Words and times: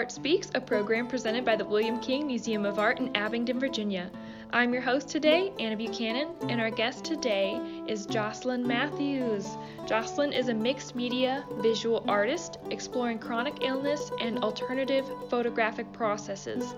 Art 0.00 0.10
Speaks, 0.10 0.50
a 0.54 0.60
program 0.62 1.06
presented 1.06 1.44
by 1.44 1.56
the 1.56 1.64
William 1.66 2.00
King 2.00 2.26
Museum 2.26 2.64
of 2.64 2.78
Art 2.78 3.00
in 3.00 3.14
Abingdon, 3.14 3.60
Virginia. 3.60 4.10
I'm 4.50 4.72
your 4.72 4.80
host 4.80 5.10
today, 5.10 5.52
Anna 5.58 5.76
Buchanan, 5.76 6.28
and 6.48 6.58
our 6.58 6.70
guest 6.70 7.04
today 7.04 7.60
is 7.86 8.06
Jocelyn 8.06 8.66
Mathewes. 8.66 9.58
Jocelyn 9.84 10.32
is 10.32 10.48
a 10.48 10.54
mixed 10.54 10.96
media 10.96 11.44
visual 11.58 12.02
artist 12.08 12.56
exploring 12.70 13.18
chronic 13.18 13.62
illness 13.62 14.10
and 14.22 14.38
alternative 14.38 15.04
photographic 15.28 15.92
processes. 15.92 16.74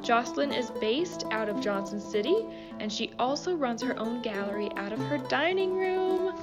Jocelyn 0.00 0.50
is 0.50 0.70
based 0.80 1.26
out 1.30 1.50
of 1.50 1.60
Johnson 1.60 2.00
City, 2.00 2.46
and 2.80 2.90
she 2.90 3.12
also 3.18 3.54
runs 3.54 3.82
her 3.82 3.98
own 3.98 4.22
gallery 4.22 4.70
out 4.76 4.94
of 4.94 4.98
her 4.98 5.18
dining 5.18 5.76
room. 5.76 6.34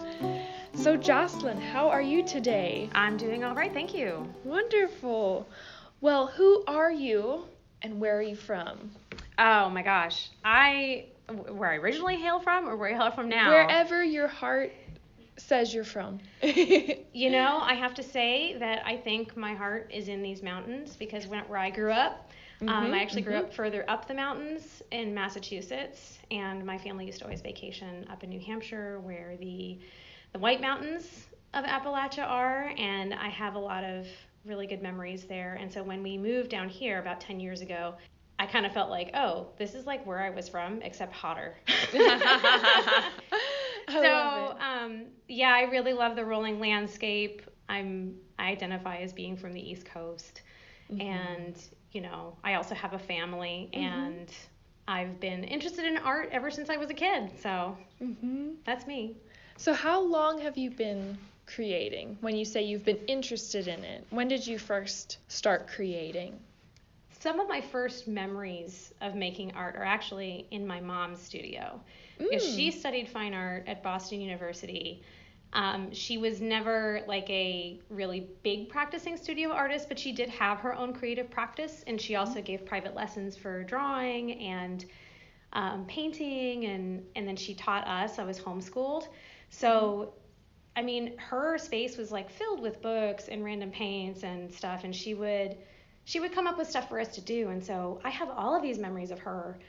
So, 0.75 0.95
Jocelyn, 0.95 1.59
how 1.59 1.89
are 1.89 2.03
you 2.03 2.23
today? 2.23 2.87
I'm 2.93 3.17
doing 3.17 3.43
all 3.43 3.55
right, 3.55 3.73
thank 3.73 3.95
you. 3.95 4.31
Wonderful. 4.43 5.47
Well, 6.01 6.27
who 6.27 6.63
are 6.65 6.91
you 6.91 7.45
and 7.81 7.99
where 7.99 8.17
are 8.17 8.21
you 8.21 8.35
from? 8.35 8.91
Oh 9.37 9.69
my 9.69 9.81
gosh. 9.81 10.29
I 10.43 11.05
where 11.49 11.71
I 11.71 11.75
originally 11.75 12.15
hail 12.15 12.39
from 12.39 12.67
or 12.67 12.75
where 12.75 12.89
I 12.89 12.93
hail 12.93 13.11
from 13.11 13.29
now? 13.29 13.49
Wherever 13.49 14.03
your 14.03 14.27
heart 14.27 14.71
says 15.37 15.73
you're 15.73 15.83
from. 15.83 16.19
you 16.41 17.29
know, 17.29 17.59
I 17.61 17.73
have 17.73 17.93
to 17.95 18.03
say 18.03 18.57
that 18.59 18.85
I 18.85 18.97
think 18.97 19.37
my 19.37 19.53
heart 19.53 19.89
is 19.93 20.07
in 20.07 20.21
these 20.21 20.43
mountains 20.43 20.95
because 20.95 21.27
when, 21.27 21.41
where 21.45 21.59
I 21.59 21.69
grew 21.69 21.91
up, 21.91 22.29
um, 22.61 22.67
mm-hmm, 22.67 22.85
um, 22.85 22.93
I 22.93 23.01
actually 23.01 23.21
mm-hmm. 23.21 23.31
grew 23.31 23.39
up 23.39 23.53
further 23.53 23.89
up 23.89 24.07
the 24.07 24.13
mountains 24.13 24.81
in 24.91 25.13
Massachusetts, 25.13 26.19
and 26.29 26.65
my 26.65 26.77
family 26.77 27.05
used 27.05 27.19
to 27.19 27.25
always 27.25 27.41
vacation 27.41 28.05
up 28.11 28.23
in 28.23 28.29
New 28.29 28.39
Hampshire 28.39 28.99
where 28.99 29.37
the 29.37 29.79
the 30.33 30.39
White 30.39 30.61
Mountains 30.61 31.27
of 31.53 31.65
Appalachia 31.65 32.27
are, 32.27 32.71
and 32.77 33.13
I 33.13 33.29
have 33.29 33.55
a 33.55 33.59
lot 33.59 33.83
of 33.83 34.07
really 34.45 34.67
good 34.67 34.81
memories 34.81 35.25
there. 35.25 35.57
And 35.59 35.71
so 35.71 35.83
when 35.83 36.01
we 36.03 36.17
moved 36.17 36.49
down 36.49 36.69
here 36.69 36.99
about 36.99 37.21
10 37.21 37.39
years 37.39 37.61
ago, 37.61 37.95
I 38.39 38.45
kind 38.45 38.65
of 38.65 38.73
felt 38.73 38.89
like, 38.89 39.11
oh, 39.15 39.47
this 39.57 39.75
is 39.75 39.85
like 39.85 40.05
where 40.05 40.19
I 40.19 40.29
was 40.29 40.47
from, 40.47 40.81
except 40.81 41.13
hotter. 41.13 41.57
so, 43.89 44.55
um, 44.59 45.05
yeah, 45.27 45.51
I 45.51 45.63
really 45.63 45.93
love 45.93 46.15
the 46.15 46.23
rolling 46.23 46.59
landscape. 46.59 47.41
I'm 47.67 48.15
I 48.39 48.49
identify 48.49 48.97
as 48.97 49.11
being 49.11 49.35
from 49.35 49.53
the 49.53 49.59
East 49.59 49.85
Coast, 49.85 50.41
mm-hmm. 50.91 51.01
and 51.01 51.55
you 51.91 52.01
know, 52.01 52.37
I 52.43 52.55
also 52.55 52.73
have 52.75 52.93
a 52.93 52.99
family, 52.99 53.69
mm-hmm. 53.73 53.83
and 53.83 54.33
I've 54.87 55.19
been 55.19 55.43
interested 55.43 55.85
in 55.85 55.97
art 55.97 56.29
ever 56.31 56.49
since 56.49 56.69
I 56.69 56.77
was 56.77 56.89
a 56.89 56.93
kid. 56.93 57.31
So 57.39 57.77
mm-hmm. 58.01 58.51
that's 58.65 58.87
me. 58.87 59.17
So, 59.57 59.73
how 59.73 59.99
long 60.01 60.39
have 60.39 60.57
you 60.57 60.71
been 60.71 61.17
creating? 61.53 62.17
When 62.21 62.35
you 62.35 62.45
say 62.45 62.63
you've 62.63 62.85
been 62.85 63.03
interested 63.07 63.67
in 63.67 63.83
it, 63.83 64.05
when 64.09 64.27
did 64.27 64.45
you 64.45 64.57
first 64.57 65.17
start 65.27 65.67
creating? 65.67 66.39
Some 67.19 67.39
of 67.39 67.49
my 67.49 67.59
first 67.59 68.07
memories 68.07 68.93
of 69.01 69.15
making 69.15 69.51
art 69.53 69.75
are 69.75 69.83
actually 69.83 70.47
in 70.51 70.65
my 70.65 70.79
mom's 70.79 71.21
studio. 71.21 71.81
Mm. 72.19 72.29
Because 72.29 72.55
she 72.55 72.71
studied 72.71 73.09
fine 73.09 73.33
art 73.33 73.65
at 73.67 73.83
Boston 73.83 74.21
University. 74.21 75.03
Um, 75.51 75.91
she 75.91 76.17
was 76.17 76.39
never 76.39 77.01
like 77.07 77.29
a 77.29 77.79
really 77.89 78.27
big 78.43 78.69
practicing 78.69 79.17
studio 79.17 79.49
artist, 79.49 79.89
but 79.89 79.97
she 79.97 80.11
did 80.11 80.29
have 80.29 80.59
her 80.59 80.75
own 80.75 80.93
creative 80.93 81.29
practice, 81.29 81.83
and 81.87 81.99
she 81.99 82.15
also 82.15 82.41
gave 82.41 82.65
private 82.65 82.95
lessons 82.95 83.35
for 83.35 83.63
drawing 83.63 84.39
and 84.39 84.85
um, 85.53 85.85
painting, 85.87 86.65
and 86.65 87.03
and 87.15 87.27
then 87.27 87.35
she 87.35 87.55
taught 87.55 87.87
us. 87.87 88.19
I 88.19 88.23
was 88.23 88.39
homeschooled, 88.39 89.07
so, 89.49 90.13
I 90.79 90.81
mean, 90.81 91.17
her 91.17 91.57
space 91.57 91.97
was 91.97 92.09
like 92.09 92.29
filled 92.29 92.61
with 92.61 92.81
books 92.81 93.27
and 93.27 93.43
random 93.43 93.69
paints 93.69 94.23
and 94.23 94.49
stuff, 94.53 94.85
and 94.85 94.95
she 94.95 95.13
would 95.13 95.57
she 96.05 96.21
would 96.21 96.31
come 96.31 96.47
up 96.47 96.57
with 96.57 96.69
stuff 96.69 96.87
for 96.87 97.01
us 97.01 97.09
to 97.15 97.21
do. 97.21 97.49
And 97.49 97.61
so 97.61 97.99
I 98.05 98.09
have 98.09 98.29
all 98.29 98.55
of 98.55 98.61
these 98.61 98.79
memories 98.79 99.11
of 99.11 99.19
her 99.19 99.59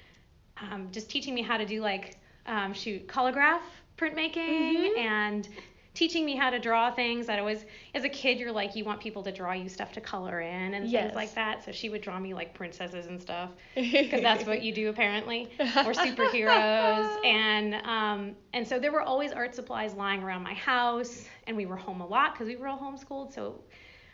um, 0.60 0.88
just 0.92 1.10
teaching 1.10 1.34
me 1.34 1.42
how 1.42 1.56
to 1.56 1.66
do 1.66 1.80
like 1.80 2.16
um, 2.46 2.72
shoot 2.72 3.08
collagraph 3.08 3.58
printmaking 3.98 4.36
mm-hmm. 4.36 4.98
and 5.00 5.48
teaching 5.94 6.24
me 6.24 6.36
how 6.36 6.50
to 6.50 6.58
draw 6.58 6.90
things. 6.90 7.28
I'd 7.28 7.38
always, 7.38 7.64
as 7.94 8.04
a 8.04 8.08
kid, 8.08 8.38
you're 8.38 8.52
like, 8.52 8.76
you 8.76 8.84
want 8.84 9.00
people 9.00 9.22
to 9.24 9.32
draw 9.32 9.52
you 9.52 9.68
stuff 9.68 9.92
to 9.92 10.00
color 10.00 10.40
in 10.40 10.74
and 10.74 10.88
yes. 10.88 11.04
things 11.04 11.16
like 11.16 11.34
that. 11.34 11.64
So 11.64 11.72
she 11.72 11.88
would 11.88 12.00
draw 12.00 12.18
me 12.18 12.32
like 12.32 12.54
princesses 12.54 13.06
and 13.06 13.20
stuff, 13.20 13.50
because 13.74 14.22
that's 14.22 14.46
what 14.46 14.62
you 14.62 14.72
do 14.72 14.88
apparently, 14.88 15.50
or 15.60 15.92
superheroes. 15.92 17.24
and 17.24 17.74
um, 17.86 18.36
and 18.52 18.66
so 18.66 18.78
there 18.78 18.92
were 18.92 19.02
always 19.02 19.32
art 19.32 19.54
supplies 19.54 19.94
lying 19.94 20.22
around 20.22 20.42
my 20.42 20.54
house, 20.54 21.24
and 21.46 21.56
we 21.56 21.66
were 21.66 21.76
home 21.76 22.00
a 22.00 22.06
lot 22.06 22.34
because 22.34 22.46
we 22.46 22.56
were 22.56 22.68
all 22.68 22.78
homeschooled. 22.78 23.32
So 23.32 23.60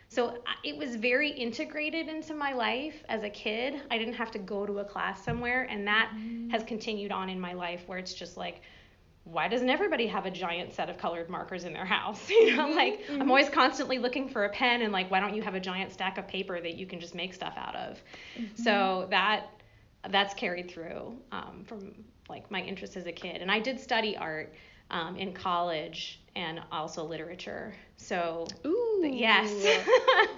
so 0.09 0.37
it 0.63 0.77
was 0.77 0.95
very 0.95 1.29
integrated 1.29 2.07
into 2.07 2.33
my 2.33 2.53
life 2.53 3.03
as 3.09 3.23
a 3.23 3.29
kid. 3.29 3.81
I 3.91 3.97
didn't 3.97 4.13
have 4.13 4.31
to 4.31 4.39
go 4.39 4.65
to 4.65 4.79
a 4.79 4.85
class 4.85 5.23
somewhere, 5.23 5.63
and 5.69 5.85
that 5.87 6.11
mm-hmm. 6.15 6.49
has 6.49 6.63
continued 6.63 7.11
on 7.11 7.29
in 7.29 7.39
my 7.39 7.53
life 7.53 7.83
where 7.87 7.97
it's 7.97 8.13
just 8.13 8.37
like 8.37 8.61
why 9.31 9.47
doesn't 9.47 9.69
everybody 9.69 10.07
have 10.07 10.25
a 10.25 10.31
giant 10.31 10.73
set 10.73 10.89
of 10.89 10.97
colored 10.97 11.29
markers 11.29 11.63
in 11.63 11.73
their 11.73 11.85
house? 11.85 12.29
You 12.29 12.55
know, 12.55 12.69
like 12.69 13.01
mm-hmm. 13.03 13.21
I'm 13.21 13.29
always 13.29 13.49
constantly 13.49 13.99
looking 13.99 14.29
for 14.29 14.45
a 14.45 14.49
pen 14.49 14.81
and 14.81 14.93
like 14.93 15.11
why 15.11 15.19
don't 15.19 15.35
you 15.35 15.41
have 15.41 15.55
a 15.55 15.59
giant 15.59 15.91
stack 15.91 16.17
of 16.17 16.27
paper 16.27 16.61
that 16.61 16.75
you 16.75 16.85
can 16.85 16.99
just 16.99 17.13
make 17.13 17.33
stuff 17.33 17.55
out 17.57 17.75
of? 17.75 18.01
Mm-hmm. 18.37 18.63
So 18.63 19.07
that 19.09 19.47
that's 20.09 20.33
carried 20.33 20.69
through 20.69 21.17
um, 21.31 21.63
from 21.65 21.93
like 22.29 22.49
my 22.51 22.61
interest 22.61 22.95
as 22.95 23.05
a 23.05 23.11
kid. 23.11 23.41
And 23.41 23.51
I 23.51 23.59
did 23.59 23.79
study 23.79 24.15
art 24.15 24.53
um, 24.91 25.15
in 25.17 25.33
college 25.33 26.21
and 26.35 26.61
also 26.71 27.03
literature. 27.03 27.73
So, 27.97 28.47
Ooh. 28.65 28.86
Yes. 29.03 29.51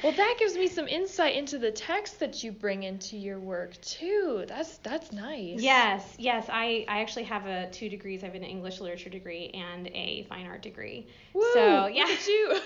well, 0.04 0.14
that 0.14 0.36
gives 0.40 0.56
me 0.56 0.68
some 0.68 0.88
insight 0.88 1.36
into 1.36 1.58
the 1.58 1.72
text 1.72 2.20
that 2.20 2.44
you 2.44 2.52
bring 2.52 2.84
into 2.84 3.18
your 3.18 3.40
work 3.40 3.80
too. 3.82 4.46
That's 4.48 4.78
that's 4.78 5.12
nice. 5.12 5.62
Yes, 5.62 6.16
yes. 6.18 6.48
I, 6.50 6.86
I 6.88 7.02
actually 7.02 7.24
have 7.24 7.46
a 7.46 7.70
two 7.72 7.90
degrees. 7.90 8.24
I 8.24 8.28
have 8.28 8.36
an 8.36 8.44
English 8.44 8.80
literature 8.80 9.10
degree 9.10 9.50
and 9.54 9.88
a 9.88 10.26
fine 10.30 10.46
art 10.46 10.62
degree. 10.62 11.08
Woo, 11.34 11.44
so 11.54 11.88
yeah. 11.88 12.04
Look 12.06 12.28
you. 12.28 12.48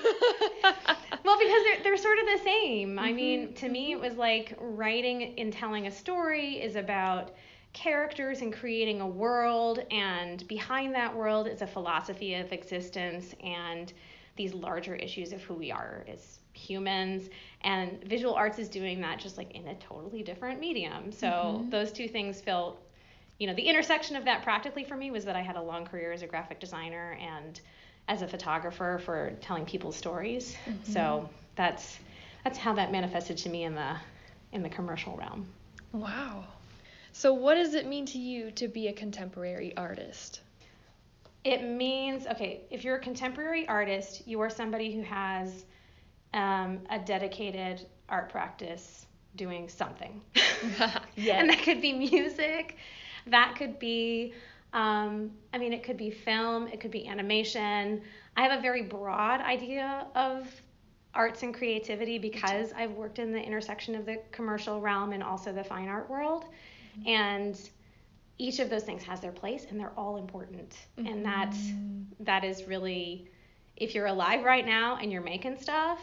well, 1.23 1.39
because 1.39 1.63
they're 1.63 1.83
they're 1.83 1.97
sort 1.97 2.19
of 2.19 2.25
the 2.25 2.39
same. 2.43 2.89
Mm-hmm. 2.89 2.99
I 2.99 3.13
mean, 3.13 3.53
to 3.55 3.69
me, 3.69 3.91
it 3.91 3.99
was 3.99 4.15
like 4.15 4.57
writing 4.59 5.33
and 5.37 5.51
telling 5.51 5.87
a 5.87 5.91
story 5.91 6.61
is 6.61 6.75
about 6.75 7.31
characters 7.73 8.41
and 8.41 8.53
creating 8.53 9.01
a 9.01 9.07
world, 9.07 9.79
and 9.91 10.47
behind 10.47 10.93
that 10.95 11.15
world 11.15 11.47
is 11.47 11.61
a 11.61 11.67
philosophy 11.67 12.35
of 12.35 12.51
existence 12.51 13.33
and 13.43 13.91
these 14.35 14.53
larger 14.53 14.95
issues 14.95 15.31
of 15.31 15.41
who 15.41 15.53
we 15.53 15.71
are 15.71 16.05
as 16.07 16.39
humans. 16.53 17.29
And 17.61 18.03
visual 18.03 18.33
arts 18.33 18.59
is 18.59 18.69
doing 18.69 19.01
that 19.01 19.19
just 19.19 19.37
like 19.37 19.51
in 19.51 19.67
a 19.67 19.75
totally 19.75 20.23
different 20.23 20.59
medium. 20.59 21.11
So 21.11 21.27
mm-hmm. 21.27 21.69
those 21.69 21.91
two 21.91 22.07
things 22.07 22.41
felt, 22.41 22.81
you 23.39 23.47
know, 23.47 23.53
the 23.53 23.63
intersection 23.63 24.15
of 24.15 24.25
that 24.25 24.43
practically 24.43 24.83
for 24.83 24.95
me 24.95 25.11
was 25.11 25.25
that 25.25 25.35
I 25.35 25.41
had 25.41 25.55
a 25.55 25.61
long 25.61 25.85
career 25.85 26.11
as 26.11 26.21
a 26.21 26.27
graphic 26.27 26.59
designer 26.59 27.17
and 27.19 27.59
as 28.07 28.21
a 28.21 28.27
photographer 28.27 28.99
for 29.03 29.33
telling 29.41 29.65
people's 29.65 29.95
stories. 29.95 30.55
Mm-hmm. 30.65 30.91
So 30.91 31.29
that's 31.55 31.99
that's 32.43 32.57
how 32.57 32.73
that 32.73 32.91
manifested 32.91 33.37
to 33.37 33.49
me 33.49 33.63
in 33.63 33.75
the 33.75 33.95
in 34.51 34.63
the 34.63 34.69
commercial 34.69 35.15
realm. 35.15 35.47
Wow. 35.91 36.45
So, 37.11 37.33
what 37.33 37.55
does 37.55 37.75
it 37.75 37.85
mean 37.85 38.07
to 38.07 38.17
you 38.17 38.51
to 38.51 38.67
be 38.67 38.87
a 38.87 38.93
contemporary 38.93 39.75
artist? 39.77 40.41
It 41.43 41.63
means, 41.63 42.25
okay, 42.27 42.61
if 42.69 42.83
you're 42.83 42.95
a 42.95 43.01
contemporary 43.01 43.67
artist, 43.67 44.27
you 44.27 44.39
are 44.41 44.49
somebody 44.49 44.93
who 44.93 45.01
has 45.01 45.65
um, 46.33 46.79
a 46.89 46.99
dedicated 46.99 47.85
art 48.09 48.29
practice 48.29 49.05
doing 49.35 49.67
something. 49.67 50.21
And 51.39 51.49
that 51.49 51.61
could 51.63 51.81
be 51.81 51.93
music, 51.93 52.77
that 53.27 53.55
could 53.57 53.79
be, 53.79 54.33
um, 54.73 55.31
I 55.53 55.57
mean, 55.57 55.73
it 55.73 55.83
could 55.83 55.97
be 55.97 56.09
film, 56.09 56.67
it 56.67 56.79
could 56.79 56.91
be 56.91 57.07
animation. 57.07 58.01
I 58.37 58.43
have 58.43 58.57
a 58.57 58.61
very 58.61 58.81
broad 58.83 59.41
idea 59.41 60.07
of 60.15 60.47
arts 61.13 61.43
and 61.43 61.53
creativity 61.53 62.17
because 62.17 62.73
I've 62.73 62.91
worked 62.91 63.19
in 63.19 63.31
the 63.31 63.41
intersection 63.41 63.95
of 63.95 64.05
the 64.05 64.19
commercial 64.31 64.81
realm 64.81 65.13
and 65.13 65.21
also 65.21 65.53
the 65.53 65.63
fine 65.63 65.87
art 65.87 66.09
world. 66.09 66.45
And 67.05 67.59
each 68.37 68.59
of 68.59 68.69
those 68.69 68.83
things 68.83 69.03
has 69.03 69.19
their 69.21 69.31
place 69.31 69.65
and 69.69 69.79
they're 69.79 69.93
all 69.97 70.17
important. 70.17 70.75
Mm-hmm. 70.97 71.07
And 71.07 71.25
that 71.25 71.55
that 72.19 72.43
is 72.43 72.63
really 72.63 73.29
if 73.75 73.95
you're 73.95 74.07
alive 74.07 74.43
right 74.43 74.65
now 74.65 74.97
and 74.97 75.11
you're 75.11 75.23
making 75.23 75.57
stuff, 75.59 75.99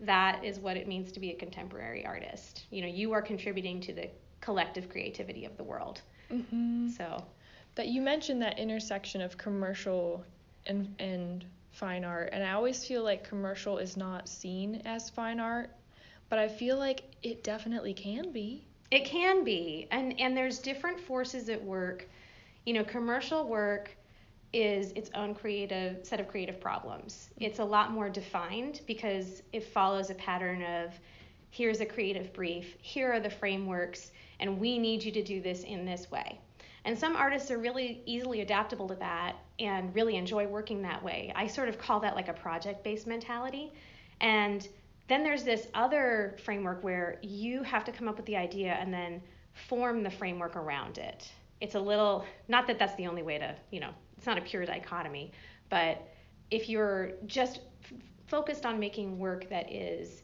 that 0.00 0.44
is 0.44 0.58
what 0.58 0.76
it 0.76 0.88
means 0.88 1.12
to 1.12 1.20
be 1.20 1.30
a 1.30 1.34
contemporary 1.34 2.04
artist. 2.04 2.64
You 2.70 2.82
know, 2.82 2.88
you 2.88 3.12
are 3.12 3.22
contributing 3.22 3.80
to 3.82 3.92
the 3.92 4.08
collective 4.40 4.88
creativity 4.88 5.44
of 5.44 5.56
the 5.56 5.64
world. 5.64 6.00
Mm-hmm. 6.30 6.88
So, 6.88 7.24
that 7.74 7.88
you 7.88 8.00
mentioned 8.00 8.42
that 8.42 8.58
intersection 8.58 9.20
of 9.20 9.36
commercial 9.36 10.24
and 10.66 10.94
and 10.98 11.44
fine 11.72 12.04
art, 12.04 12.30
and 12.32 12.42
I 12.42 12.52
always 12.52 12.84
feel 12.84 13.02
like 13.02 13.24
commercial 13.24 13.78
is 13.78 13.96
not 13.96 14.28
seen 14.28 14.82
as 14.84 15.10
fine 15.10 15.40
art, 15.40 15.70
but 16.28 16.38
I 16.38 16.48
feel 16.48 16.76
like 16.76 17.02
it 17.22 17.44
definitely 17.44 17.94
can 17.94 18.32
be. 18.32 18.66
It 18.90 19.04
can 19.04 19.44
be. 19.44 19.86
And 19.90 20.18
and 20.20 20.36
there's 20.36 20.58
different 20.58 21.00
forces 21.00 21.48
at 21.48 21.62
work. 21.62 22.08
You 22.66 22.74
know, 22.74 22.84
commercial 22.84 23.46
work 23.46 23.90
is 24.52 24.92
its 24.92 25.10
own 25.14 25.34
creative 25.34 26.04
set 26.04 26.20
of 26.20 26.28
creative 26.28 26.60
problems. 26.60 27.30
Mm-hmm. 27.34 27.44
It's 27.44 27.58
a 27.60 27.64
lot 27.64 27.92
more 27.92 28.08
defined 28.08 28.80
because 28.86 29.42
it 29.52 29.64
follows 29.64 30.10
a 30.10 30.14
pattern 30.14 30.62
of 30.62 30.98
here's 31.50 31.80
a 31.80 31.86
creative 31.86 32.32
brief, 32.32 32.76
here 32.80 33.12
are 33.12 33.20
the 33.20 33.30
frameworks, 33.30 34.12
and 34.38 34.60
we 34.60 34.78
need 34.78 35.02
you 35.02 35.12
to 35.12 35.22
do 35.22 35.40
this 35.40 35.64
in 35.64 35.84
this 35.84 36.10
way. 36.10 36.38
And 36.84 36.98
some 36.98 37.16
artists 37.16 37.50
are 37.50 37.58
really 37.58 38.02
easily 38.06 38.40
adaptable 38.40 38.88
to 38.88 38.94
that 38.96 39.36
and 39.58 39.94
really 39.94 40.16
enjoy 40.16 40.46
working 40.46 40.80
that 40.82 41.02
way. 41.02 41.32
I 41.36 41.46
sort 41.46 41.68
of 41.68 41.78
call 41.78 42.00
that 42.00 42.14
like 42.14 42.28
a 42.28 42.32
project 42.32 42.82
based 42.82 43.06
mentality. 43.06 43.72
And 44.20 44.66
then 45.10 45.24
there's 45.24 45.42
this 45.42 45.66
other 45.74 46.36
framework 46.44 46.84
where 46.84 47.18
you 47.22 47.62
have 47.64 47.84
to 47.84 47.92
come 47.92 48.06
up 48.08 48.16
with 48.16 48.26
the 48.26 48.36
idea 48.36 48.74
and 48.74 48.92
then 48.94 49.20
form 49.68 50.02
the 50.02 50.10
framework 50.10 50.56
around 50.56 50.98
it. 50.98 51.30
It's 51.60 51.74
a 51.74 51.80
little, 51.80 52.24
not 52.48 52.66
that 52.68 52.78
that's 52.78 52.94
the 52.94 53.06
only 53.06 53.22
way 53.22 53.38
to, 53.38 53.54
you 53.70 53.80
know, 53.80 53.90
it's 54.16 54.26
not 54.26 54.38
a 54.38 54.40
pure 54.40 54.64
dichotomy, 54.64 55.32
but 55.68 56.08
if 56.50 56.68
you're 56.68 57.12
just 57.26 57.60
f- 57.84 57.98
focused 58.28 58.64
on 58.64 58.78
making 58.78 59.18
work 59.18 59.48
that 59.50 59.70
is 59.72 60.22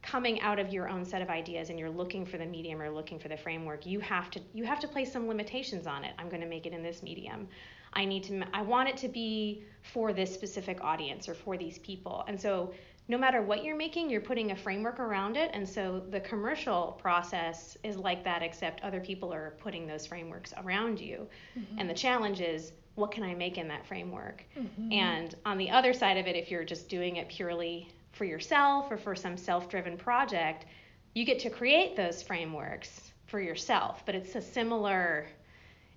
coming 0.00 0.40
out 0.42 0.58
of 0.58 0.72
your 0.72 0.88
own 0.88 1.04
set 1.04 1.22
of 1.22 1.30
ideas 1.30 1.70
and 1.70 1.78
you're 1.78 1.90
looking 1.90 2.26
for 2.26 2.36
the 2.36 2.44
medium 2.44 2.80
or 2.80 2.90
looking 2.90 3.18
for 3.18 3.28
the 3.28 3.36
framework 3.36 3.86
you 3.86 4.00
have 4.00 4.30
to 4.30 4.38
you 4.52 4.62
have 4.62 4.78
to 4.78 4.86
place 4.86 5.10
some 5.10 5.26
limitations 5.26 5.86
on 5.86 6.04
it. 6.04 6.12
I'm 6.18 6.28
going 6.28 6.42
to 6.42 6.46
make 6.46 6.66
it 6.66 6.74
in 6.74 6.82
this 6.82 7.02
medium. 7.02 7.48
I 7.94 8.04
need 8.04 8.24
to 8.24 8.42
i 8.52 8.60
want 8.60 8.88
it 8.88 8.96
to 8.98 9.08
be 9.08 9.64
for 9.92 10.12
this 10.12 10.32
specific 10.32 10.82
audience 10.82 11.28
or 11.28 11.34
for 11.34 11.56
these 11.56 11.78
people. 11.78 12.24
And 12.28 12.38
so 12.40 12.74
no 13.06 13.18
matter 13.18 13.42
what 13.42 13.64
you're 13.64 13.76
making 13.76 14.08
you're 14.08 14.20
putting 14.20 14.50
a 14.50 14.56
framework 14.56 14.98
around 14.98 15.36
it 15.36 15.50
and 15.52 15.68
so 15.68 16.02
the 16.10 16.20
commercial 16.20 16.98
process 17.00 17.76
is 17.82 17.96
like 17.96 18.24
that 18.24 18.42
except 18.42 18.82
other 18.82 19.00
people 19.00 19.32
are 19.32 19.54
putting 19.58 19.86
those 19.86 20.06
frameworks 20.06 20.54
around 20.64 21.00
you 21.00 21.26
mm-hmm. 21.58 21.78
and 21.78 21.88
the 21.88 21.94
challenge 21.94 22.40
is 22.40 22.72
what 22.94 23.10
can 23.10 23.24
I 23.24 23.34
make 23.34 23.58
in 23.58 23.68
that 23.68 23.86
framework? 23.86 24.44
Mm-hmm. 24.56 24.92
And 24.92 25.34
on 25.44 25.58
the 25.58 25.70
other 25.70 25.92
side 25.92 26.16
of 26.16 26.26
it, 26.26 26.36
if 26.36 26.50
you're 26.50 26.64
just 26.64 26.88
doing 26.88 27.16
it 27.16 27.28
purely 27.28 27.88
for 28.12 28.24
yourself 28.24 28.90
or 28.90 28.96
for 28.96 29.16
some 29.16 29.36
self 29.36 29.68
driven 29.68 29.96
project, 29.96 30.66
you 31.14 31.24
get 31.24 31.40
to 31.40 31.50
create 31.50 31.96
those 31.96 32.22
frameworks 32.22 33.12
for 33.26 33.40
yourself, 33.40 34.02
but 34.06 34.14
it's 34.14 34.34
a 34.34 34.42
similar, 34.42 35.26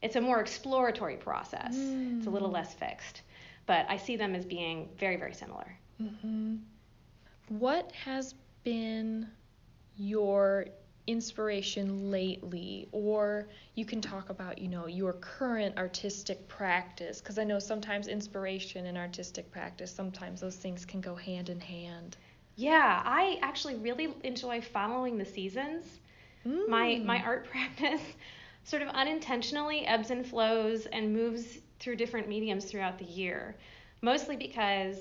it's 0.01 0.15
a 0.15 0.21
more 0.21 0.39
exploratory 0.39 1.18
process. 1.18 1.75
Mm. 1.75 2.18
It's 2.18 2.27
a 2.27 2.30
little 2.30 2.50
less 2.50 2.74
fixed, 2.74 3.21
but 3.65 3.86
I 3.89 3.98
see 3.98 4.15
them 4.15 4.33
as 4.33 4.45
being 4.45 4.89
very, 4.98 5.18
very 5.18 5.33
similar. 5.33 5.77
Mm-hmm. 6.01 6.56
What 7.49 7.91
has 7.94 8.35
been 8.63 9.27
your 9.95 10.67
inspiration 11.07 12.11
lately? 12.11 12.88
Or 12.91 13.47
you 13.75 13.85
can 13.85 14.01
talk 14.01 14.29
about 14.29 14.57
you 14.57 14.67
know 14.67 14.88
your 14.88 15.13
current 15.13 15.77
artistic 15.77 16.47
practice 16.47 17.21
because 17.21 17.38
i 17.39 17.44
know 17.44 17.59
sometimes 17.59 18.07
inspiration 18.07 18.88
and 18.88 18.97
artistic 18.97 19.49
practice 19.51 19.94
sometimes 19.94 20.41
those 20.41 20.55
things 20.57 20.85
can 20.85 20.99
go 20.99 21.15
hand 21.15 21.49
in 21.49 21.59
hand. 21.59 22.17
Yeah 22.55 23.01
i 23.05 23.39
actually 23.41 23.75
really 23.75 24.13
enjoy 24.23 24.61
following 24.61 25.17
the 25.17 25.25
seasons. 25.25 25.85
Mm. 26.45 26.67
my 26.67 27.01
my 27.05 27.23
art 27.23 27.50
practice 27.51 28.01
sort 28.63 28.81
of 28.81 28.89
unintentionally 28.89 29.85
ebbs 29.85 30.11
and 30.11 30.25
flows 30.25 30.85
and 30.88 31.13
moves 31.13 31.59
through 31.79 31.95
different 31.95 32.27
mediums 32.27 32.65
throughout 32.65 32.97
the 33.00 33.05
year 33.05 33.55
mostly 34.01 34.35
because 34.35 34.97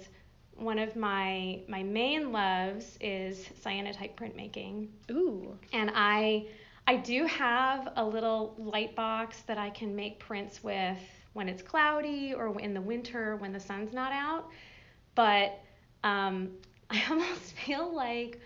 one 0.58 0.78
of 0.78 0.96
my 0.96 1.60
my 1.68 1.82
main 1.82 2.32
loves 2.32 2.96
is 3.00 3.46
cyanotype 3.64 4.14
printmaking. 4.16 4.88
Ooh. 5.10 5.56
And 5.72 5.90
I 5.94 6.46
I 6.86 6.96
do 6.96 7.26
have 7.26 7.92
a 7.96 8.04
little 8.04 8.54
light 8.58 8.94
box 8.94 9.42
that 9.46 9.58
I 9.58 9.70
can 9.70 9.94
make 9.94 10.18
prints 10.18 10.62
with 10.62 10.98
when 11.32 11.48
it's 11.48 11.62
cloudy 11.62 12.32
or 12.32 12.58
in 12.60 12.74
the 12.74 12.80
winter 12.80 13.36
when 13.36 13.52
the 13.52 13.60
sun's 13.60 13.92
not 13.92 14.12
out. 14.12 14.48
But 15.14 15.60
um, 16.04 16.52
I 16.90 17.02
almost 17.10 17.52
feel 17.52 17.94
like 17.94 18.40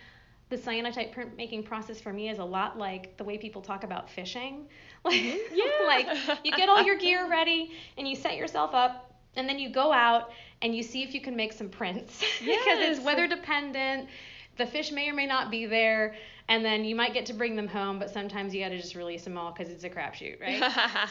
the 0.49 0.57
cyanotype 0.57 1.15
printmaking 1.15 1.65
process 1.65 2.01
for 2.01 2.13
me 2.13 2.29
is 2.29 2.39
a 2.39 2.45
lot 2.45 2.77
like 2.77 3.17
the 3.17 3.23
way 3.23 3.39
people 3.39 3.63
talk 3.63 3.85
about 3.85 4.11
fishing. 4.11 4.67
Like, 5.03 5.15
mm-hmm. 5.15 5.55
yeah. 5.55 5.87
like 5.87 6.39
you 6.45 6.53
get 6.53 6.69
all 6.69 6.83
your 6.83 6.99
gear 6.99 7.27
ready 7.27 7.73
and 7.97 8.07
you 8.07 8.15
set 8.15 8.37
yourself 8.37 8.75
up 8.75 9.11
and 9.35 9.49
then 9.49 9.59
you 9.59 9.71
go 9.71 9.95
out 9.95 10.31
and 10.63 10.75
you 10.75 10.83
see 10.83 11.03
if 11.03 11.15
you 11.15 11.21
can 11.21 11.37
make 11.37 11.53
some 11.53 11.69
prints 11.69 12.23
yes. 12.43 12.63
because 12.65 12.99
it's 12.99 13.05
weather 13.05 13.27
dependent. 13.27 14.09
The 14.57 14.67
fish 14.67 14.93
may 14.93 15.09
or 15.09 15.15
may 15.15 15.27
not 15.27 15.51
be 15.51 15.67
there, 15.67 16.15
and 16.49 16.65
then 16.65 16.85
you 16.85 16.95
might 16.95 17.15
get 17.15 17.27
to 17.27 17.33
bring 17.33 17.57
them 17.57 17.69
home, 17.69 17.99
but 17.99 18.11
sometimes 18.11 18.55
you 18.55 18.63
got 18.63 18.71
to 18.71 18.77
just 18.77 18.95
release 18.95 19.25
them 19.25 19.39
all 19.39 19.53
because 19.53 19.73
it's 19.73 19.85
a 19.85 19.89
crapshoot, 19.89 20.41
right? 20.41 20.61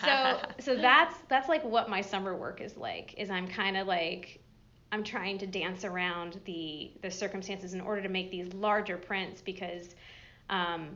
so, 0.05 0.63
so 0.63 0.75
that's 0.75 1.15
that's 1.29 1.49
like 1.49 1.63
what 1.63 1.89
my 1.89 2.01
summer 2.01 2.35
work 2.35 2.61
is 2.61 2.77
like. 2.77 3.15
Is 3.17 3.29
I'm 3.29 3.47
kind 3.47 3.77
of 3.77 3.87
like 3.87 4.41
I'm 4.91 5.03
trying 5.03 5.37
to 5.39 5.47
dance 5.47 5.85
around 5.85 6.39
the 6.45 6.91
the 7.01 7.09
circumstances 7.09 7.73
in 7.73 7.81
order 7.81 8.01
to 8.01 8.09
make 8.09 8.31
these 8.31 8.53
larger 8.53 8.97
prints 8.97 9.41
because 9.41 9.95
um, 10.49 10.89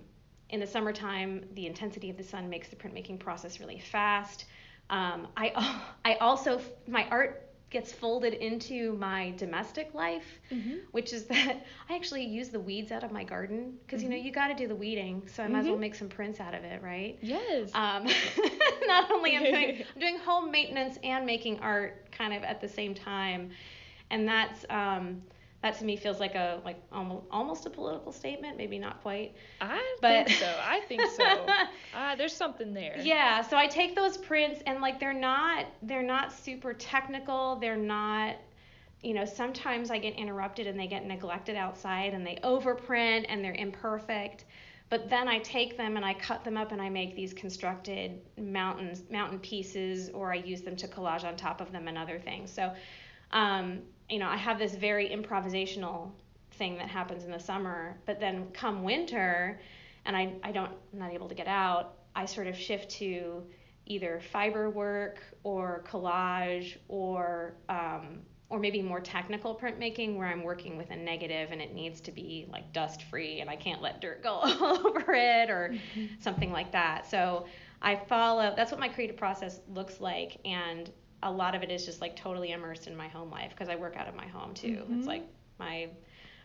in 0.49 0.59
the 0.59 0.67
summertime 0.67 1.45
the 1.53 1.65
intensity 1.65 2.09
of 2.09 2.17
the 2.17 2.23
sun 2.23 2.49
makes 2.49 2.67
the 2.67 2.75
printmaking 2.75 3.19
process 3.19 3.59
really 3.59 3.79
fast. 3.79 4.45
Um, 4.89 5.27
I 5.37 5.81
I 6.05 6.15
also 6.15 6.59
my 6.87 7.07
art 7.09 7.42
gets 7.73 7.91
folded 7.91 8.35
into 8.35 8.93
my 8.93 9.33
domestic 9.35 9.93
life, 9.93 10.39
mm-hmm. 10.51 10.75
which 10.91 11.11
is 11.11 11.25
that 11.25 11.65
I 11.89 11.95
actually 11.95 12.23
use 12.23 12.49
the 12.49 12.59
weeds 12.59 12.91
out 12.91 13.03
of 13.03 13.11
my 13.11 13.23
garden 13.23 13.73
because 13.85 14.01
mm-hmm. 14.01 14.11
you 14.11 14.17
know 14.17 14.23
you 14.23 14.31
got 14.31 14.47
to 14.47 14.53
do 14.53 14.67
the 14.67 14.75
weeding, 14.75 15.23
so 15.27 15.43
I 15.43 15.47
might 15.47 15.51
mm-hmm. 15.51 15.59
as 15.59 15.65
well 15.65 15.73
mm-hmm. 15.73 15.81
make 15.81 15.95
some 15.95 16.07
prints 16.07 16.39
out 16.39 16.53
of 16.53 16.63
it, 16.63 16.81
right? 16.81 17.17
Yes. 17.21 17.71
Um, 17.73 18.07
not 18.87 19.11
only 19.11 19.35
I'm 19.35 19.43
doing 19.43 19.83
I'm 19.95 19.99
doing 19.99 20.17
home 20.19 20.51
maintenance 20.51 20.97
and 21.03 21.25
making 21.25 21.59
art 21.59 22.11
kind 22.11 22.33
of 22.33 22.43
at 22.43 22.61
the 22.61 22.69
same 22.69 22.93
time, 22.93 23.49
and 24.11 24.27
that's 24.27 24.65
um, 24.69 25.21
that 25.63 25.79
to 25.79 25.85
me 25.85 25.95
feels 25.95 26.19
like 26.19 26.35
a 26.35 26.61
like 26.65 26.75
almost 26.91 27.25
almost 27.31 27.65
a 27.65 27.69
political 27.69 28.11
statement, 28.11 28.57
maybe 28.57 28.77
not 28.77 29.01
quite. 29.01 29.33
I 29.61 29.95
but, 30.01 30.27
think 30.27 30.39
so. 30.39 30.55
I 30.61 30.81
think 30.81 31.01
so. 31.09 31.23
uh, 31.95 32.15
there's 32.17 32.35
something 32.35 32.73
there. 32.73 32.97
Yeah. 33.01 33.41
So 33.41 33.55
I 33.55 33.67
take 33.67 33.95
those 33.95 34.17
prints 34.17 34.61
and 34.67 34.81
like 34.81 34.99
they're 34.99 35.13
not 35.13 35.65
they're 35.81 36.03
not 36.03 36.33
super 36.33 36.73
technical. 36.73 37.55
They're 37.55 37.77
not 37.77 38.35
you 39.01 39.13
know 39.13 39.23
sometimes 39.23 39.89
I 39.89 39.99
get 39.99 40.15
interrupted 40.15 40.67
and 40.67 40.77
they 40.77 40.87
get 40.87 41.05
neglected 41.05 41.55
outside 41.55 42.13
and 42.13 42.27
they 42.27 42.37
overprint 42.43 43.25
and 43.29 43.41
they're 43.41 43.55
imperfect. 43.55 44.43
But 44.89 45.09
then 45.09 45.29
I 45.29 45.39
take 45.39 45.77
them 45.77 45.95
and 45.95 46.05
I 46.05 46.13
cut 46.13 46.43
them 46.43 46.57
up 46.57 46.73
and 46.73 46.81
I 46.81 46.89
make 46.89 47.15
these 47.15 47.33
constructed 47.33 48.19
mountains 48.37 49.03
mountain 49.09 49.39
pieces 49.39 50.09
or 50.09 50.33
I 50.33 50.35
use 50.35 50.61
them 50.61 50.75
to 50.75 50.89
collage 50.89 51.23
on 51.23 51.37
top 51.37 51.61
of 51.61 51.71
them 51.71 51.87
and 51.87 51.97
other 51.97 52.19
things. 52.19 52.51
So 52.51 52.73
um, 53.33 53.79
you 54.09 54.19
know, 54.19 54.27
I 54.27 54.37
have 54.37 54.59
this 54.59 54.75
very 54.75 55.09
improvisational 55.09 56.11
thing 56.53 56.77
that 56.77 56.87
happens 56.87 57.25
in 57.25 57.31
the 57.31 57.39
summer, 57.39 57.97
but 58.05 58.19
then 58.19 58.47
come 58.53 58.83
winter, 58.83 59.59
and 60.05 60.15
I, 60.15 60.33
I 60.43 60.51
don't, 60.51 60.71
I'm 60.93 60.99
not 60.99 61.11
able 61.11 61.27
to 61.29 61.35
get 61.35 61.47
out, 61.47 61.95
I 62.15 62.25
sort 62.25 62.47
of 62.47 62.55
shift 62.55 62.91
to 62.91 63.43
either 63.85 64.21
fiber 64.31 64.69
work 64.69 65.19
or 65.43 65.83
collage 65.89 66.77
or 66.87 67.55
um, 67.69 68.21
or 68.49 68.59
maybe 68.59 68.83
more 68.83 68.99
technical 68.99 69.55
printmaking 69.55 70.15
where 70.15 70.27
I'm 70.27 70.43
working 70.43 70.77
with 70.77 70.91
a 70.91 70.95
negative 70.95 71.49
and 71.51 71.59
it 71.59 71.73
needs 71.73 71.99
to 72.01 72.11
be 72.11 72.45
like 72.51 72.71
dust 72.71 73.01
free 73.03 73.39
and 73.39 73.49
I 73.49 73.55
can't 73.55 73.81
let 73.81 73.99
dirt 73.99 74.21
go 74.21 74.29
all 74.29 74.87
over 74.87 75.13
it 75.13 75.49
or 75.49 75.73
mm-hmm. 75.73 76.05
something 76.19 76.51
like 76.51 76.71
that. 76.71 77.09
So 77.09 77.47
I 77.81 77.95
follow 77.95 78.53
that's 78.55 78.71
what 78.71 78.79
my 78.79 78.89
creative 78.89 79.17
process 79.17 79.59
looks 79.73 79.99
like 79.99 80.37
and 80.45 80.91
a 81.23 81.31
lot 81.31 81.55
of 81.55 81.63
it 81.63 81.71
is 81.71 81.85
just 81.85 82.01
like 82.01 82.15
totally 82.15 82.51
immersed 82.51 82.87
in 82.87 82.95
my 82.95 83.07
home 83.07 83.31
life 83.31 83.51
because 83.51 83.69
I 83.69 83.75
work 83.75 83.95
out 83.97 84.07
of 84.07 84.15
my 84.15 84.27
home 84.27 84.53
too. 84.53 84.83
Mm-hmm. 84.83 84.99
It's 84.99 85.07
like 85.07 85.25
my 85.59 85.87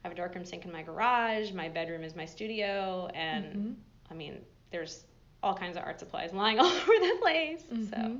I 0.04 0.08
have 0.08 0.12
a 0.12 0.14
darkroom 0.14 0.44
sink 0.44 0.64
in 0.64 0.72
my 0.72 0.82
garage. 0.82 1.52
My 1.52 1.68
bedroom 1.68 2.04
is 2.04 2.14
my 2.14 2.24
studio, 2.24 3.10
and 3.14 3.44
mm-hmm. 3.44 3.72
I 4.10 4.14
mean, 4.14 4.40
there's 4.70 5.04
all 5.42 5.54
kinds 5.54 5.76
of 5.76 5.82
art 5.82 5.98
supplies 5.98 6.32
lying 6.32 6.58
all 6.58 6.66
over 6.66 6.92
the 7.00 7.16
place. 7.20 7.62
Mm-hmm. 7.72 7.84
So. 7.90 8.16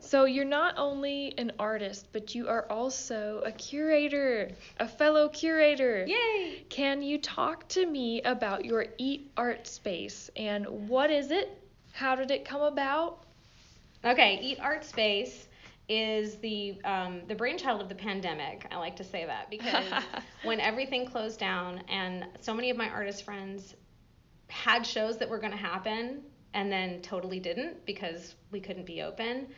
So 0.00 0.24
you're 0.24 0.44
not 0.44 0.74
only 0.78 1.32
an 1.38 1.52
artist, 1.58 2.08
but 2.12 2.34
you 2.34 2.48
are 2.48 2.66
also 2.70 3.40
a 3.46 3.52
curator, 3.52 4.50
a 4.78 4.88
fellow 4.88 5.28
curator. 5.28 6.04
Yay! 6.06 6.64
Can 6.68 7.02
you 7.02 7.18
talk 7.18 7.68
to 7.68 7.86
me 7.86 8.20
about 8.22 8.64
your 8.64 8.86
Eat 8.98 9.30
Art 9.36 9.66
Space 9.66 10.28
and 10.36 10.66
what 10.88 11.10
is 11.10 11.30
it? 11.30 11.62
How 11.92 12.16
did 12.16 12.30
it 12.30 12.44
come 12.44 12.62
about? 12.62 13.24
Okay, 14.04 14.40
Eat 14.42 14.58
Art 14.60 14.84
Space 14.84 15.46
is 15.90 16.36
the 16.36 16.80
um, 16.84 17.22
the 17.26 17.34
brainchild 17.34 17.80
of 17.80 17.88
the 17.88 17.94
pandemic. 17.96 18.64
I 18.70 18.76
like 18.76 18.96
to 18.96 19.04
say 19.04 19.26
that 19.26 19.50
because 19.50 19.84
when 20.44 20.60
everything 20.60 21.04
closed 21.04 21.40
down 21.40 21.82
and 21.88 22.24
so 22.40 22.54
many 22.54 22.70
of 22.70 22.76
my 22.76 22.88
artist 22.88 23.24
friends 23.24 23.74
had 24.48 24.86
shows 24.86 25.18
that 25.18 25.28
were 25.28 25.38
going 25.38 25.52
to 25.52 25.58
happen 25.58 26.22
and 26.54 26.70
then 26.70 27.02
totally 27.02 27.40
didn't 27.40 27.84
because 27.86 28.34
we 28.52 28.60
couldn't 28.60 28.86
be 28.86 29.02
open, 29.02 29.48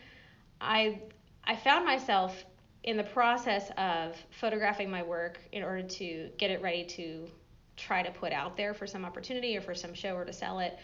I 0.60 1.02
I 1.44 1.54
found 1.54 1.84
myself 1.84 2.44
in 2.82 2.96
the 2.96 3.04
process 3.04 3.70
of 3.76 4.16
photographing 4.30 4.90
my 4.90 5.02
work 5.02 5.38
in 5.52 5.62
order 5.62 5.82
to 5.82 6.30
get 6.38 6.50
it 6.50 6.62
ready 6.62 6.84
to 6.84 7.28
try 7.76 8.02
to 8.02 8.10
put 8.10 8.32
out 8.32 8.56
there 8.56 8.74
for 8.74 8.86
some 8.86 9.04
opportunity 9.04 9.56
or 9.56 9.60
for 9.60 9.74
some 9.74 9.94
show 9.94 10.14
or 10.14 10.24
to 10.24 10.32
sell 10.32 10.60
it. 10.60 10.78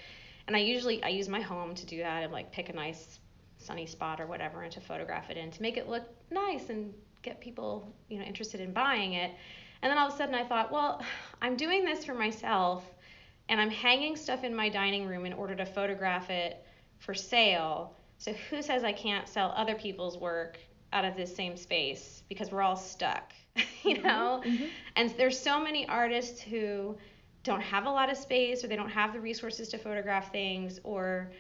And 0.47 0.55
I 0.55 0.61
usually 0.61 1.03
I 1.03 1.09
use 1.09 1.29
my 1.29 1.41
home 1.41 1.75
to 1.75 1.87
do 1.87 1.99
that 1.99 2.23
and 2.23 2.33
like 2.33 2.53
pick 2.53 2.69
a 2.69 2.73
nice 2.73 3.19
sunny 3.69 3.87
spot 3.87 4.21
or 4.21 4.27
whatever 4.27 4.63
and 4.65 4.73
to 4.73 4.81
photograph 4.81 5.31
it 5.31 5.39
in 5.39 5.51
to 5.53 5.63
make 5.63 5.79
it 5.79 5.89
look 5.89 6.05
nice 6.31 6.71
and 6.71 6.95
get 7.23 7.41
people 7.41 7.95
you 8.09 8.19
know 8.19 8.25
interested 8.25 8.61
in 8.61 8.73
buying 8.73 9.15
it 9.15 9.33
and 9.83 9.91
then 9.91 9.99
all 9.99 10.09
of 10.09 10.15
a 10.15 10.17
sudden 10.19 10.35
i 10.35 10.45
thought 10.45 10.73
well 10.73 11.03
i'm 11.43 11.57
doing 11.57 11.85
this 11.85 12.05
for 12.05 12.15
myself 12.15 12.85
and 13.49 13.61
I'm 13.61 13.71
hanging 13.71 14.17
stuff 14.17 14.45
in 14.45 14.55
my 14.55 14.69
dining 14.69 15.07
room 15.07 15.27
in 15.27 15.33
order 15.33 15.57
to 15.57 15.67
photograph 15.67 16.31
it 16.31 16.65
for 16.99 17.15
sale. 17.15 17.97
So 18.19 18.33
who 18.51 18.63
says 18.63 18.85
I 18.85 18.93
can't 18.93 19.29
sell 19.29 19.53
other 19.57 19.75
people's 19.75 20.19
work 20.19 20.59
out 20.93 21.05
of 21.05 21.17
this 21.17 21.35
same 21.35 21.57
space 21.57 22.23
because 22.29 22.51
we're 22.51 22.63
all 22.63 22.77
stuck, 22.77 23.33
you 23.85 24.03
Mm-hmm. 24.03 24.03
know? 24.03 24.43
And 24.97 25.11
there's 25.19 25.39
so 25.39 25.61
many 25.63 25.87
artists 25.89 26.41
who 26.41 26.97
don't 27.45 27.63
have 27.63 27.87
a 27.87 27.91
lot 27.91 28.11
of 28.11 28.19
space 28.19 28.65
or 28.65 28.69
they 28.69 28.77
don't 28.77 28.91
have 28.91 29.13
the 29.13 29.21
resources 29.21 29.69
to 29.71 29.79
photograph 29.79 30.33
things 30.33 30.81
or 30.85 31.33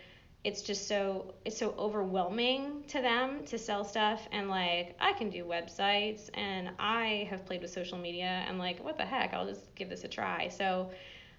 it's 0.44 0.62
just 0.62 0.86
so 0.86 1.34
it's 1.44 1.58
so 1.58 1.74
overwhelming 1.78 2.84
to 2.88 3.00
them 3.02 3.44
to 3.44 3.58
sell 3.58 3.84
stuff 3.84 4.26
and 4.30 4.48
like 4.48 4.94
I 5.00 5.12
can 5.12 5.30
do 5.30 5.44
websites 5.44 6.30
and 6.34 6.70
I 6.78 7.26
have 7.30 7.44
played 7.44 7.60
with 7.62 7.72
social 7.72 7.98
media 7.98 8.44
and 8.46 8.58
like 8.58 8.82
what 8.82 8.96
the 8.96 9.04
heck 9.04 9.34
I'll 9.34 9.46
just 9.46 9.74
give 9.74 9.88
this 9.88 10.04
a 10.04 10.08
try. 10.08 10.48
So 10.48 10.90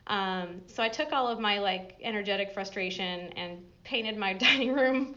um, 0.08 0.62
so 0.68 0.82
I 0.84 0.90
took 0.90 1.14
all 1.14 1.28
of 1.28 1.40
my 1.40 1.60
like 1.60 1.96
energetic 2.02 2.52
frustration 2.52 3.32
and 3.38 3.64
painted 3.84 4.18
my 4.18 4.34
dining 4.46 4.74
room 4.74 5.16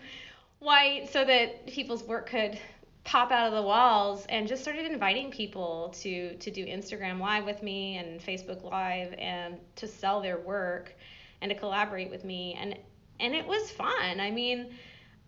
white 0.60 1.12
so 1.12 1.24
that 1.24 1.66
people's 1.66 2.04
work 2.04 2.28
could 2.28 2.58
pop 3.04 3.32
out 3.32 3.48
of 3.48 3.54
the 3.54 3.62
walls 3.62 4.26
and 4.28 4.46
just 4.46 4.62
started 4.62 4.86
inviting 4.86 5.30
people 5.32 5.92
to 6.00 6.36
to 6.36 6.52
do 6.52 6.64
Instagram 6.64 7.18
live 7.18 7.44
with 7.44 7.62
me 7.64 7.96
and 7.96 8.20
Facebook 8.20 8.62
live 8.62 9.12
and 9.18 9.58
to 9.74 9.88
sell 9.88 10.20
their 10.20 10.38
work 10.38 10.94
and 11.40 11.50
to 11.50 11.56
collaborate 11.56 12.10
with 12.10 12.24
me 12.24 12.56
and 12.60 12.78
and 13.22 13.34
it 13.34 13.46
was 13.46 13.70
fun. 13.70 14.20
I 14.20 14.30
mean, 14.30 14.74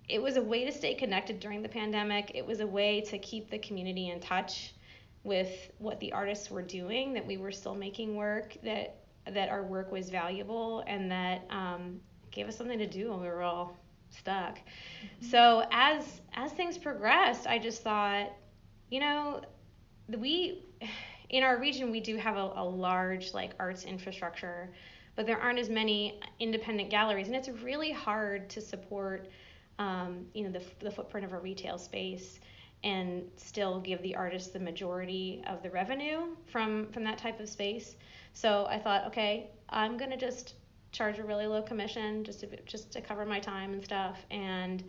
it 0.08 0.20
was 0.20 0.36
a 0.36 0.42
way 0.42 0.64
to 0.66 0.72
stay 0.72 0.94
connected 0.94 1.40
during 1.40 1.62
the 1.62 1.68
pandemic. 1.68 2.32
It 2.34 2.44
was 2.44 2.60
a 2.60 2.66
way 2.66 3.00
to 3.02 3.18
keep 3.18 3.50
the 3.50 3.58
community 3.58 4.10
in 4.10 4.20
touch 4.20 4.74
with 5.22 5.70
what 5.78 5.98
the 6.00 6.12
artists 6.12 6.50
were 6.50 6.60
doing, 6.60 7.14
that 7.14 7.26
we 7.26 7.38
were 7.38 7.52
still 7.52 7.74
making 7.74 8.16
work, 8.16 8.56
that 8.62 8.96
that 9.32 9.48
our 9.48 9.62
work 9.62 9.90
was 9.90 10.10
valuable, 10.10 10.84
and 10.86 11.10
that 11.10 11.46
um, 11.48 11.98
gave 12.30 12.46
us 12.46 12.58
something 12.58 12.78
to 12.78 12.86
do 12.86 13.10
when 13.10 13.22
we 13.22 13.26
were 13.28 13.40
all 13.40 13.78
stuck. 14.10 14.58
So 15.20 15.64
as 15.72 16.20
as 16.34 16.52
things 16.52 16.76
progressed, 16.76 17.46
I 17.46 17.58
just 17.58 17.82
thought, 17.82 18.32
you 18.90 19.00
know, 19.00 19.40
we 20.08 20.64
in 21.30 21.42
our 21.42 21.58
region 21.58 21.90
we 21.90 22.00
do 22.00 22.16
have 22.16 22.36
a, 22.36 22.52
a 22.56 22.64
large 22.64 23.32
like 23.32 23.52
arts 23.58 23.84
infrastructure, 23.84 24.70
but 25.16 25.26
there 25.26 25.38
aren't 25.38 25.58
as 25.58 25.68
many 25.68 26.20
independent 26.40 26.90
galleries, 26.90 27.26
and 27.26 27.36
it's 27.36 27.48
really 27.48 27.92
hard 27.92 28.48
to 28.50 28.60
support, 28.60 29.28
um, 29.78 30.26
you 30.34 30.44
know, 30.44 30.50
the 30.50 30.62
the 30.80 30.90
footprint 30.90 31.24
of 31.24 31.32
a 31.32 31.38
retail 31.38 31.78
space 31.78 32.40
and 32.82 33.24
still 33.36 33.80
give 33.80 34.02
the 34.02 34.14
artist 34.14 34.52
the 34.52 34.58
majority 34.60 35.42
of 35.46 35.62
the 35.62 35.70
revenue 35.70 36.26
from 36.46 36.90
from 36.92 37.04
that 37.04 37.18
type 37.18 37.40
of 37.40 37.48
space. 37.48 37.96
So 38.34 38.66
I 38.68 38.78
thought, 38.78 39.06
okay, 39.06 39.50
I'm 39.70 39.96
gonna 39.96 40.16
just 40.16 40.54
charge 40.92 41.18
a 41.18 41.24
really 41.24 41.46
low 41.46 41.62
commission 41.62 42.22
just 42.22 42.40
to 42.40 42.62
just 42.62 42.92
to 42.92 43.00
cover 43.00 43.24
my 43.24 43.40
time 43.40 43.72
and 43.72 43.82
stuff 43.84 44.24
and 44.30 44.84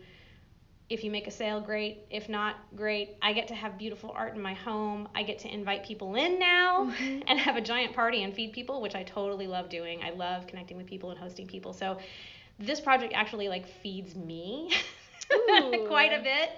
if 0.88 1.02
you 1.02 1.10
make 1.10 1.26
a 1.26 1.30
sale 1.30 1.60
great. 1.60 2.04
If 2.10 2.28
not 2.28 2.56
great. 2.76 3.16
I 3.20 3.32
get 3.32 3.48
to 3.48 3.54
have 3.54 3.76
beautiful 3.76 4.12
art 4.14 4.34
in 4.34 4.40
my 4.40 4.54
home. 4.54 5.08
I 5.14 5.24
get 5.24 5.40
to 5.40 5.52
invite 5.52 5.84
people 5.84 6.14
in 6.14 6.38
now 6.38 6.90
mm-hmm. 6.90 7.20
and 7.26 7.38
have 7.38 7.56
a 7.56 7.60
giant 7.60 7.94
party 7.94 8.22
and 8.22 8.32
feed 8.32 8.52
people 8.52 8.80
which 8.80 8.94
i 8.94 9.02
totally 9.02 9.46
love 9.46 9.68
doing. 9.68 10.02
I 10.02 10.10
love 10.10 10.46
connecting 10.46 10.76
with 10.76 10.86
people 10.86 11.10
and 11.10 11.18
hosting 11.18 11.46
people. 11.46 11.72
So 11.72 11.98
this 12.58 12.80
project 12.80 13.12
actually 13.14 13.48
like 13.48 13.66
feeds 13.66 14.14
me 14.14 14.70
quite 15.88 16.12
a 16.12 16.22
bit 16.22 16.50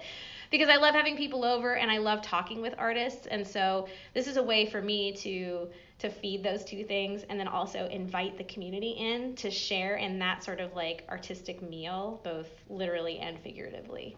because 0.49 0.69
i 0.69 0.77
love 0.77 0.95
having 0.95 1.17
people 1.17 1.43
over 1.43 1.75
and 1.75 1.91
i 1.91 1.97
love 1.97 2.21
talking 2.21 2.61
with 2.61 2.75
artists. 2.77 3.25
And 3.25 3.45
so 3.45 3.87
this 4.13 4.27
is 4.27 4.37
a 4.37 4.43
way 4.43 4.67
for 4.67 4.81
me 4.81 5.13
to 5.17 5.69
to 5.99 6.09
feed 6.09 6.43
those 6.43 6.63
two 6.63 6.83
things 6.83 7.23
and 7.29 7.39
then 7.39 7.47
also 7.47 7.87
invite 7.87 8.37
the 8.37 8.43
community 8.45 8.91
in 8.91 9.35
to 9.35 9.51
share 9.51 9.97
in 9.97 10.17
that 10.19 10.43
sort 10.43 10.59
of 10.59 10.73
like 10.73 11.03
artistic 11.09 11.61
meal 11.61 12.21
both 12.23 12.47
literally 12.69 13.19
and 13.19 13.37
figuratively 13.39 14.15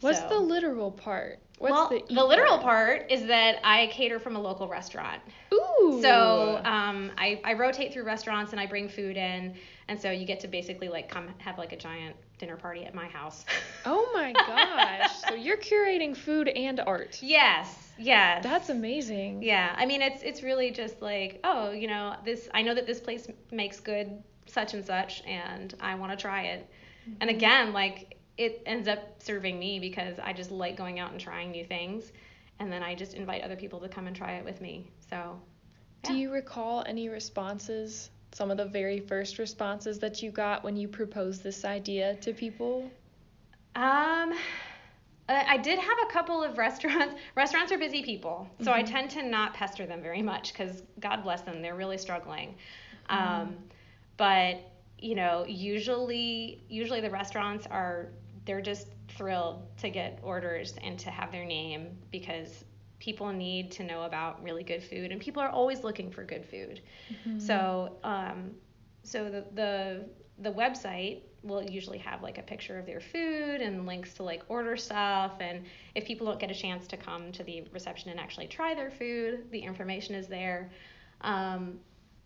What's 0.00 0.18
So- 0.20 0.28
the 0.28 0.38
literal 0.38 0.90
part? 0.90 1.38
What's 1.58 1.72
well, 1.72 1.88
the, 1.88 2.14
the, 2.14 2.24
literal 2.24 2.58
part 2.58 3.10
is 3.10 3.26
that 3.26 3.60
I 3.62 3.86
cater 3.86 4.18
from 4.18 4.34
a 4.34 4.40
local 4.40 4.68
restaurant. 4.68 5.22
Ooh. 5.54 6.00
So 6.02 6.60
um, 6.64 7.12
I, 7.16 7.40
I 7.44 7.54
rotate 7.54 7.92
through 7.92 8.02
restaurants 8.02 8.50
and 8.50 8.60
I 8.60 8.66
bring 8.66 8.88
food 8.88 9.16
in, 9.16 9.54
and 9.86 9.98
so 9.98 10.10
you 10.10 10.26
get 10.26 10.40
to 10.40 10.48
basically 10.48 10.88
like 10.88 11.08
come 11.08 11.28
have 11.38 11.56
like 11.56 11.72
a 11.72 11.76
giant 11.76 12.16
dinner 12.38 12.56
party 12.56 12.84
at 12.84 12.94
my 12.94 13.06
house. 13.06 13.46
oh 13.86 14.10
my 14.12 14.32
gosh. 14.32 15.10
so 15.28 15.34
you're 15.34 15.56
curating 15.56 16.14
food 16.16 16.48
and 16.48 16.80
art. 16.80 17.18
yes, 17.22 17.83
yes. 17.98 18.42
That's 18.42 18.68
amazing. 18.70 19.42
Yeah, 19.42 19.74
I 19.76 19.86
mean 19.86 20.02
it's 20.02 20.22
it's 20.22 20.42
really 20.42 20.70
just 20.70 21.00
like 21.02 21.40
oh 21.44 21.70
you 21.70 21.86
know 21.88 22.16
this 22.24 22.48
I 22.54 22.62
know 22.62 22.74
that 22.74 22.86
this 22.86 23.00
place 23.00 23.26
makes 23.50 23.80
good 23.80 24.22
such 24.46 24.74
and 24.74 24.84
such 24.84 25.22
and 25.26 25.74
I 25.80 25.94
want 25.94 26.12
to 26.12 26.16
try 26.16 26.42
it, 26.44 26.68
and 27.20 27.30
again 27.30 27.72
like 27.72 28.16
it 28.36 28.62
ends 28.66 28.88
up 28.88 29.22
serving 29.22 29.58
me 29.58 29.78
because 29.78 30.18
I 30.18 30.32
just 30.32 30.50
like 30.50 30.76
going 30.76 30.98
out 30.98 31.12
and 31.12 31.20
trying 31.20 31.50
new 31.52 31.64
things, 31.64 32.12
and 32.58 32.72
then 32.72 32.82
I 32.82 32.94
just 32.94 33.14
invite 33.14 33.42
other 33.42 33.56
people 33.56 33.80
to 33.80 33.88
come 33.88 34.06
and 34.06 34.16
try 34.16 34.32
it 34.32 34.44
with 34.44 34.60
me. 34.60 34.90
So 35.10 35.40
Do 36.02 36.14
you 36.14 36.32
recall 36.32 36.82
any 36.86 37.08
responses? 37.08 38.10
Some 38.32 38.50
of 38.50 38.56
the 38.56 38.64
very 38.64 38.98
first 38.98 39.38
responses 39.38 40.00
that 40.00 40.20
you 40.22 40.30
got 40.32 40.64
when 40.64 40.76
you 40.76 40.88
proposed 40.88 41.42
this 41.44 41.64
idea 41.64 42.16
to 42.16 42.32
people? 42.32 42.90
Um, 43.76 44.34
I 45.28 45.56
did 45.56 45.78
have 45.78 45.98
a 46.06 46.12
couple 46.12 46.42
of 46.42 46.58
restaurants. 46.58 47.14
Restaurants 47.34 47.72
are 47.72 47.78
busy 47.78 48.02
people, 48.02 48.48
so 48.62 48.72
I 48.72 48.82
tend 48.82 49.10
to 49.10 49.22
not 49.22 49.54
pester 49.54 49.86
them 49.86 50.02
very 50.02 50.20
much 50.20 50.52
because 50.52 50.82
God 51.00 51.22
bless 51.22 51.40
them, 51.40 51.62
they're 51.62 51.74
really 51.74 51.98
struggling. 51.98 52.56
Um, 53.08 53.56
but 54.16 54.70
you 54.98 55.14
know, 55.14 55.44
usually, 55.46 56.62
usually 56.68 57.00
the 57.00 57.10
restaurants 57.10 57.66
are 57.70 58.08
they're 58.44 58.60
just 58.60 58.88
thrilled 59.08 59.62
to 59.78 59.88
get 59.88 60.18
orders 60.22 60.74
and 60.82 60.98
to 60.98 61.10
have 61.10 61.32
their 61.32 61.44
name 61.44 61.96
because 62.10 62.64
people 62.98 63.32
need 63.32 63.70
to 63.70 63.82
know 63.82 64.02
about 64.02 64.42
really 64.42 64.62
good 64.62 64.82
food 64.82 65.10
and 65.10 65.20
people 65.20 65.42
are 65.42 65.50
always 65.50 65.84
looking 65.84 66.10
for 66.10 66.24
good 66.24 66.44
food. 66.44 66.80
So, 67.38 67.96
um, 68.02 68.52
so 69.02 69.30
the, 69.30 69.44
the 69.54 70.04
the 70.38 70.52
website 70.52 71.20
will 71.44 71.62
usually 71.62 71.98
have 71.98 72.22
like 72.22 72.38
a 72.38 72.42
picture 72.42 72.78
of 72.78 72.86
their 72.86 73.00
food 73.00 73.60
and 73.60 73.86
links 73.86 74.14
to 74.14 74.22
like 74.22 74.42
order 74.48 74.76
stuff 74.76 75.32
and 75.40 75.64
if 75.94 76.04
people 76.04 76.26
don't 76.26 76.40
get 76.40 76.50
a 76.50 76.54
chance 76.54 76.86
to 76.86 76.96
come 76.96 77.30
to 77.32 77.44
the 77.44 77.62
reception 77.72 78.10
and 78.10 78.18
actually 78.18 78.46
try 78.46 78.74
their 78.74 78.90
food, 78.90 79.50
the 79.50 79.58
information 79.58 80.14
is 80.14 80.26
there. 80.26 80.70
Um, 81.20 81.78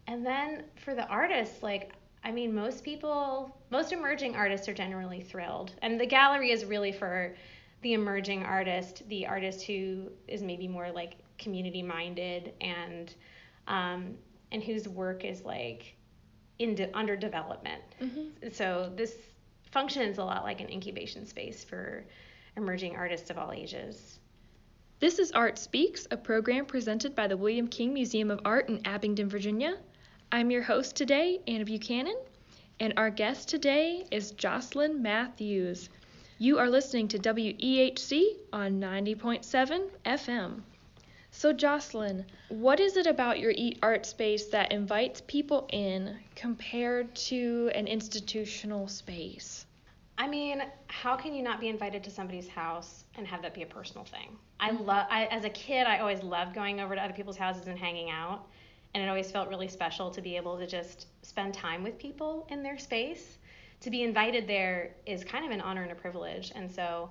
and 0.07 0.25
then 0.25 0.65
for 0.85 0.95
the 0.95 1.07
artists, 1.07 1.63
like 1.63 1.93
I 2.25 2.33
mean, 2.33 2.55
most 2.55 2.83
people, 2.83 3.57
most 3.71 3.93
emerging 3.93 4.35
artists 4.35 4.69
are 4.69 4.75
generally 4.75 5.21
thrilled, 5.21 5.73
and 5.83 6.01
the 6.01 6.07
gallery 6.07 6.51
is 6.51 6.65
really 6.65 6.93
for 6.93 7.35
the 7.83 7.93
emerging 7.93 8.43
artist, 8.43 9.09
the 9.09 9.27
artist 9.27 9.63
who 9.63 10.11
is 10.27 10.43
maybe 10.43 10.67
more 10.67 10.91
like 10.91 11.17
community 11.39 11.83
minded 11.83 12.55
and 12.61 13.15
um, 13.69 14.17
and 14.51 14.63
whose 14.63 14.89
work 14.89 15.25
is 15.25 15.43
like 15.45 15.95
in 16.59 16.75
de- 16.75 16.97
under 16.97 17.17
development. 17.17 17.83
Mm-hmm. 18.01 18.51
So 18.53 18.93
this 18.95 19.15
functions 19.71 20.19
a 20.19 20.25
lot 20.25 20.45
like 20.45 20.61
an 20.61 20.69
incubation 20.69 21.27
space 21.27 21.65
for 21.65 22.05
emerging 22.57 22.97
artists 22.97 23.31
of 23.31 23.39
all 23.39 23.53
ages. 23.53 24.19
This 25.01 25.21
is 25.21 25.31
Art 25.31 25.59
Speaks, 25.59 26.09
a 26.11 26.17
program 26.17 26.67
presented 26.67 27.15
by 27.15 27.29
the 27.29 27.37
William 27.37 27.69
King 27.69 27.95
Museum 27.95 28.31
of 28.33 28.41
Art 28.45 28.69
in 28.69 28.81
Abingdon, 28.85 29.29
Virginia. 29.29 29.79
I'm 30.33 30.51
your 30.51 30.63
host 30.63 30.97
today, 30.97 31.41
Anna 31.47 31.65
Buchanan, 31.65 32.17
and 32.81 32.95
our 32.97 33.09
guest 33.09 33.49
today 33.49 34.05
is 34.11 34.33
Jocelyn 34.33 35.01
Mathewes. 35.01 35.89
You 36.39 36.59
are 36.59 36.69
listening 36.69 37.09
to 37.09 37.19
WEHC 37.19 38.37
on 38.53 38.81
90.7 38.81 39.89
FM. 40.05 40.63
So, 41.39 41.53
Jocelyn, 41.53 42.27
what 42.49 42.81
is 42.81 42.97
it 42.97 43.07
about 43.07 43.39
your 43.39 43.53
Eat 43.55 43.79
Art 43.81 44.05
space 44.05 44.47
that 44.47 44.73
invites 44.73 45.23
people 45.29 45.69
in 45.73 46.19
compared 46.35 47.15
to 47.15 47.71
an 47.77 47.87
institutional 47.87 48.89
space? 48.89 49.65
I 50.19 50.27
mean, 50.27 50.65
how 50.89 51.15
can 51.15 51.33
you 51.33 51.45
not 51.45 51.61
be 51.61 51.69
invited 51.69 52.03
to 52.03 52.11
somebody's 52.11 52.49
house 52.49 53.05
and 53.15 53.25
have 53.25 53.41
that 53.43 53.55
be 53.55 53.63
a 53.63 53.67
personal 53.67 54.05
thing? 54.05 54.37
I 54.59 54.71
mm-hmm. 54.71 54.85
love. 54.85 55.07
As 55.13 55.45
a 55.45 55.51
kid, 55.51 55.87
I 55.87 55.99
always 55.99 56.25
loved 56.25 56.57
going 56.57 56.81
over 56.81 56.97
to 56.97 57.01
other 57.01 57.15
people's 57.15 57.39
houses 57.39 57.69
and 57.69 57.79
hanging 57.79 58.11
out, 58.11 58.49
and 58.95 59.05
it 59.05 59.09
always 59.09 59.31
felt 59.31 59.49
really 59.49 59.69
special 59.69 60.11
to 60.11 60.21
be 60.21 60.37
able 60.37 60.59
to 60.59 60.67
just 60.67 61.07
spend 61.23 61.55
time 61.55 61.85
with 61.85 62.01
people 62.01 62.49
in 62.51 62.65
their 62.65 62.79
space. 62.79 63.39
To 63.83 63.91
be 63.91 64.03
invited 64.03 64.49
there 64.49 64.97
is 65.07 65.23
kind 65.23 65.45
of 65.45 65.53
an 65.53 65.61
honor 65.61 65.85
and 65.85 65.93
a 65.93 65.95
privilege, 65.95 66.51
and 66.57 66.69
so 66.69 67.11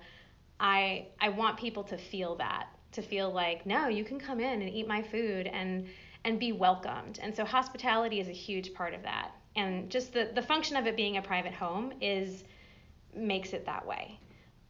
I 0.59 1.07
I 1.21 1.29
want 1.29 1.57
people 1.57 1.83
to 1.85 1.97
feel 1.97 2.35
that, 2.35 2.67
to 2.97 3.01
feel 3.01 3.31
like, 3.31 3.65
no, 3.65 3.87
you 3.87 4.03
can 4.03 4.19
come 4.19 4.39
in 4.39 4.61
and 4.61 4.69
eat 4.69 4.87
my 4.87 5.01
food 5.01 5.47
and 5.47 5.87
and 6.25 6.39
be 6.39 6.51
welcomed. 6.51 7.19
And 7.21 7.33
so 7.33 7.45
hospitality 7.45 8.19
is 8.19 8.27
a 8.27 8.33
huge 8.33 8.73
part 8.73 8.93
of 8.93 9.03
that. 9.03 9.31
And 9.55 9.89
just 9.89 10.13
the 10.13 10.31
the 10.33 10.41
function 10.41 10.75
of 10.75 10.87
it 10.87 10.97
being 10.97 11.17
a 11.17 11.21
private 11.21 11.53
home 11.53 11.93
is 12.01 12.43
makes 13.15 13.53
it 13.53 13.65
that 13.65 13.85
way. 13.85 14.19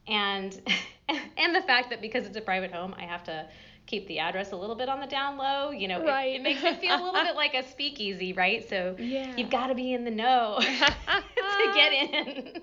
And 0.07 0.61
and 1.37 1.55
the 1.55 1.61
fact 1.61 1.89
that 1.89 2.01
because 2.01 2.25
it's 2.25 2.37
a 2.37 2.41
private 2.41 2.71
home, 2.71 2.93
I 2.97 3.03
have 3.03 3.23
to 3.23 3.47
keep 3.85 4.05
the 4.07 4.19
address 4.19 4.51
a 4.51 4.55
little 4.57 4.75
bit 4.75 4.89
on 4.89 4.99
the 4.99 5.07
down 5.07 5.37
low. 5.37 5.71
You 5.71 5.87
know, 5.87 6.03
right. 6.03 6.33
it, 6.33 6.39
it, 6.39 6.43
makes 6.43 6.63
it 6.63 6.81
feel 6.81 6.95
a 6.95 7.03
little 7.03 7.23
bit 7.23 7.35
like 7.43 7.53
a 7.53 7.67
speakeasy, 7.69 8.33
right? 8.33 8.67
So 8.67 8.95
yeah. 8.99 9.33
you've 9.37 9.49
got 9.49 9.67
to 9.67 9.75
be 9.75 9.93
in 9.93 10.03
the 10.03 10.11
know 10.11 10.59
to 10.61 11.71
get 11.73 11.93
in. 11.93 12.61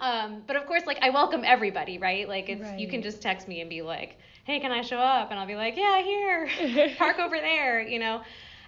Um, 0.00 0.42
but 0.46 0.54
of 0.54 0.66
course, 0.66 0.84
like 0.86 0.98
I 1.02 1.10
welcome 1.10 1.42
everybody, 1.44 1.98
right? 1.98 2.28
Like 2.28 2.48
it's 2.48 2.62
right. 2.62 2.78
you 2.78 2.88
can 2.88 3.02
just 3.02 3.20
text 3.20 3.48
me 3.48 3.60
and 3.60 3.68
be 3.68 3.82
like, 3.82 4.18
"Hey, 4.44 4.60
can 4.60 4.72
I 4.72 4.82
show 4.82 4.98
up?" 4.98 5.30
And 5.30 5.38
I'll 5.38 5.46
be 5.46 5.56
like, 5.56 5.76
"Yeah, 5.76 6.02
here, 6.02 6.94
park 6.98 7.18
over 7.18 7.38
there," 7.38 7.80
you 7.80 7.98
know. 7.98 8.22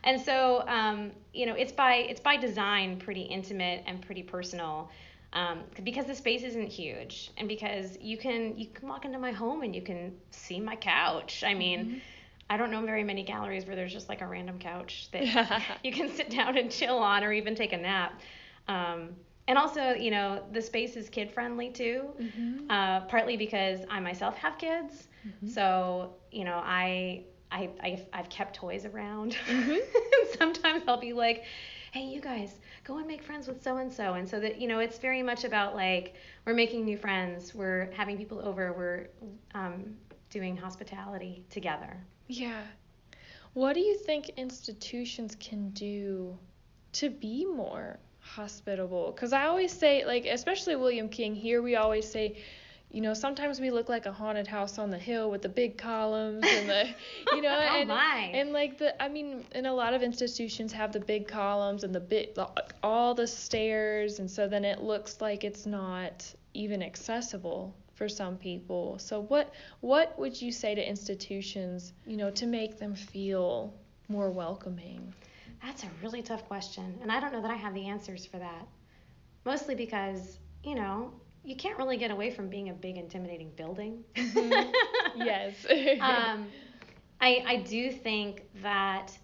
And 0.04 0.20
so, 0.20 0.64
um, 0.68 1.12
you 1.32 1.46
know, 1.46 1.54
it's 1.54 1.72
by 1.72 1.94
it's 1.94 2.20
by 2.20 2.36
design 2.36 2.98
pretty 2.98 3.22
intimate 3.22 3.82
and 3.86 4.00
pretty 4.02 4.22
personal. 4.22 4.90
Um, 5.32 5.62
because 5.82 6.06
the 6.06 6.14
space 6.14 6.44
isn't 6.44 6.68
huge 6.68 7.32
and 7.38 7.48
because 7.48 7.98
you 8.00 8.16
can 8.16 8.56
you 8.56 8.68
can 8.68 8.88
walk 8.88 9.04
into 9.04 9.18
my 9.18 9.32
home 9.32 9.62
and 9.62 9.74
you 9.74 9.82
can 9.82 10.14
see 10.30 10.60
my 10.60 10.76
couch. 10.76 11.42
I 11.44 11.54
mean, 11.54 11.84
mm-hmm. 11.84 11.98
I 12.50 12.56
don't 12.56 12.70
know 12.70 12.82
very 12.82 13.02
many 13.02 13.24
galleries 13.24 13.66
where 13.66 13.74
there's 13.74 13.92
just 13.92 14.08
like 14.08 14.20
a 14.20 14.26
random 14.26 14.60
couch 14.60 15.08
that 15.10 15.62
you 15.82 15.90
can 15.90 16.08
sit 16.08 16.30
down 16.30 16.56
and 16.56 16.70
chill 16.70 16.98
on 16.98 17.24
or 17.24 17.32
even 17.32 17.56
take 17.56 17.72
a 17.72 17.78
nap. 17.78 18.20
Um, 18.68 19.10
and 19.48 19.58
also, 19.58 19.90
you 19.90 20.10
know, 20.10 20.42
the 20.52 20.62
space 20.62 20.96
is 20.96 21.08
kid 21.08 21.32
friendly 21.32 21.70
too, 21.70 22.04
mm-hmm. 22.20 22.70
uh, 22.70 23.00
partly 23.02 23.36
because 23.36 23.80
I 23.90 23.98
myself 24.00 24.36
have 24.36 24.56
kids. 24.56 25.08
Mm-hmm. 25.26 25.48
So, 25.48 26.14
you 26.30 26.44
know, 26.44 26.60
I 26.62 27.24
I, 27.54 27.70
I've, 27.80 28.06
I've 28.12 28.28
kept 28.28 28.56
toys 28.56 28.84
around. 28.84 29.36
Mm-hmm. 29.46 29.76
Sometimes 30.38 30.82
I'll 30.88 31.00
be 31.00 31.12
like, 31.12 31.44
hey, 31.92 32.02
you 32.02 32.20
guys, 32.20 32.58
go 32.82 32.98
and 32.98 33.06
make 33.06 33.22
friends 33.22 33.46
with 33.46 33.62
so 33.62 33.76
and 33.76 33.92
so. 33.92 34.14
And 34.14 34.28
so 34.28 34.40
that, 34.40 34.60
you 34.60 34.66
know, 34.66 34.80
it's 34.80 34.98
very 34.98 35.22
much 35.22 35.44
about 35.44 35.76
like, 35.76 36.14
we're 36.44 36.54
making 36.54 36.84
new 36.84 36.96
friends, 36.96 37.54
we're 37.54 37.92
having 37.92 38.16
people 38.16 38.40
over, 38.40 38.72
we're 38.72 39.06
um, 39.54 39.94
doing 40.30 40.56
hospitality 40.56 41.44
together. 41.48 41.96
Yeah. 42.26 42.62
What 43.52 43.74
do 43.74 43.80
you 43.80 43.96
think 43.96 44.30
institutions 44.30 45.36
can 45.38 45.70
do 45.70 46.36
to 46.94 47.08
be 47.08 47.44
more 47.44 48.00
hospitable? 48.18 49.12
Because 49.14 49.32
I 49.32 49.46
always 49.46 49.70
say, 49.70 50.04
like, 50.04 50.26
especially 50.26 50.74
William 50.74 51.08
King, 51.08 51.36
here 51.36 51.62
we 51.62 51.76
always 51.76 52.10
say, 52.10 52.42
you 52.90 53.00
know, 53.00 53.12
sometimes 53.14 53.60
we 53.60 53.70
look 53.70 53.88
like 53.88 54.06
a 54.06 54.12
haunted 54.12 54.46
house 54.46 54.78
on 54.78 54.90
the 54.90 54.98
hill 54.98 55.30
with 55.30 55.42
the 55.42 55.48
big 55.48 55.76
columns 55.76 56.44
and 56.46 56.68
the, 56.68 56.88
you 57.32 57.42
know, 57.42 57.58
oh 57.70 57.76
and 57.80 57.88
my. 57.88 58.30
and 58.32 58.52
like 58.52 58.78
the, 58.78 59.00
I 59.02 59.08
mean, 59.08 59.44
and 59.52 59.66
a 59.66 59.72
lot 59.72 59.94
of 59.94 60.02
institutions 60.02 60.72
have 60.72 60.92
the 60.92 61.00
big 61.00 61.26
columns 61.26 61.82
and 61.82 61.94
the 61.94 62.00
big, 62.00 62.38
all 62.82 63.14
the 63.14 63.26
stairs, 63.26 64.20
and 64.20 64.30
so 64.30 64.46
then 64.46 64.64
it 64.64 64.80
looks 64.82 65.20
like 65.20 65.42
it's 65.44 65.66
not 65.66 66.32
even 66.54 66.82
accessible 66.82 67.74
for 67.94 68.08
some 68.08 68.36
people. 68.36 68.98
So 68.98 69.22
what 69.22 69.52
what 69.80 70.16
would 70.18 70.40
you 70.40 70.52
say 70.52 70.74
to 70.74 70.88
institutions, 70.88 71.92
you 72.06 72.16
know, 72.16 72.30
to 72.30 72.46
make 72.46 72.78
them 72.78 72.94
feel 72.94 73.74
more 74.08 74.30
welcoming? 74.30 75.12
That's 75.62 75.82
a 75.84 75.88
really 76.02 76.22
tough 76.22 76.46
question, 76.46 76.98
and 77.02 77.10
I 77.10 77.20
don't 77.20 77.32
know 77.32 77.42
that 77.42 77.50
I 77.50 77.56
have 77.56 77.74
the 77.74 77.86
answers 77.88 78.26
for 78.26 78.38
that. 78.38 78.68
Mostly 79.44 79.74
because, 79.74 80.38
you 80.62 80.74
know, 80.74 81.12
you 81.44 81.54
can't 81.56 81.78
really 81.78 81.96
get 81.96 82.10
away 82.10 82.30
from 82.30 82.48
being 82.48 82.70
a 82.70 82.72
big 82.72 82.96
intimidating 82.96 83.50
building. 83.50 84.02
Mm-hmm. 84.14 84.70
yes. 85.16 85.54
um, 86.00 86.46
I 87.20 87.44
I 87.46 87.56
do 87.68 87.92
think 87.92 88.44
that 88.62 89.16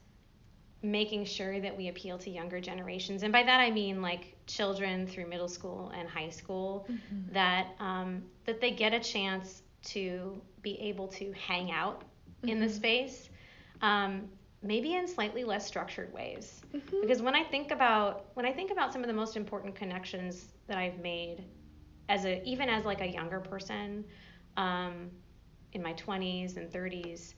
making 0.82 1.24
sure 1.24 1.60
that 1.60 1.76
we 1.76 1.88
appeal 1.88 2.18
to 2.18 2.30
younger 2.30 2.60
generations, 2.60 3.22
and 3.22 3.32
by 3.32 3.42
that 3.42 3.60
I 3.60 3.70
mean 3.70 4.02
like 4.02 4.36
children 4.46 5.06
through 5.06 5.26
middle 5.26 5.48
school 5.48 5.92
and 5.96 6.08
high 6.08 6.30
school, 6.30 6.86
mm-hmm. 6.90 7.32
that 7.32 7.68
um, 7.80 8.22
that 8.44 8.60
they 8.60 8.70
get 8.70 8.92
a 8.92 9.00
chance 9.00 9.62
to 9.82 10.40
be 10.62 10.78
able 10.80 11.08
to 11.08 11.32
hang 11.32 11.72
out 11.72 12.00
mm-hmm. 12.02 12.50
in 12.50 12.60
the 12.60 12.66
mm-hmm. 12.66 12.74
space. 12.74 13.30
Um, 13.80 14.28
maybe 14.62 14.94
in 14.94 15.08
slightly 15.08 15.42
less 15.42 15.66
structured 15.66 16.12
ways 16.12 16.60
mm-hmm. 16.74 17.00
because 17.00 17.22
when 17.22 17.34
i 17.34 17.42
think 17.42 17.70
about 17.70 18.26
when 18.34 18.44
i 18.44 18.52
think 18.52 18.70
about 18.70 18.92
some 18.92 19.00
of 19.02 19.06
the 19.06 19.12
most 19.14 19.34
important 19.34 19.74
connections 19.74 20.48
that 20.66 20.76
i've 20.76 20.98
made 20.98 21.42
as 22.10 22.26
a 22.26 22.42
even 22.44 22.68
as 22.68 22.84
like 22.84 23.00
a 23.00 23.06
younger 23.06 23.40
person 23.40 24.04
um, 24.56 25.08
in 25.72 25.82
my 25.82 25.94
20s 25.94 26.56
and 26.56 26.70
30s 26.70 27.34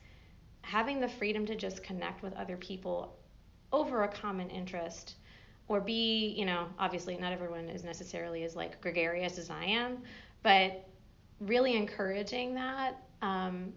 having 0.63 0.99
the 0.99 1.09
freedom 1.09 1.45
to 1.45 1.55
just 1.55 1.83
connect 1.85 2.23
with 2.23 2.33
other 2.35 2.57
people 2.57 3.19
over 3.71 4.05
a 4.05 4.09
common 4.09 4.49
interest 4.49 5.17
or 5.69 5.81
be 5.81 6.35
you 6.37 6.47
know 6.47 6.67
obviously 6.79 7.17
not 7.17 7.33
everyone 7.33 7.69
is 7.69 7.85
necessarily 7.85 8.45
as 8.45 8.57
like 8.57 8.81
gregarious 8.81 9.39
as 9.39 9.51
i 9.51 9.65
am 9.65 9.99
but 10.43 10.89
really 11.41 11.77
encouraging 11.77 12.55
that 12.55 13.05
um, 13.21 13.73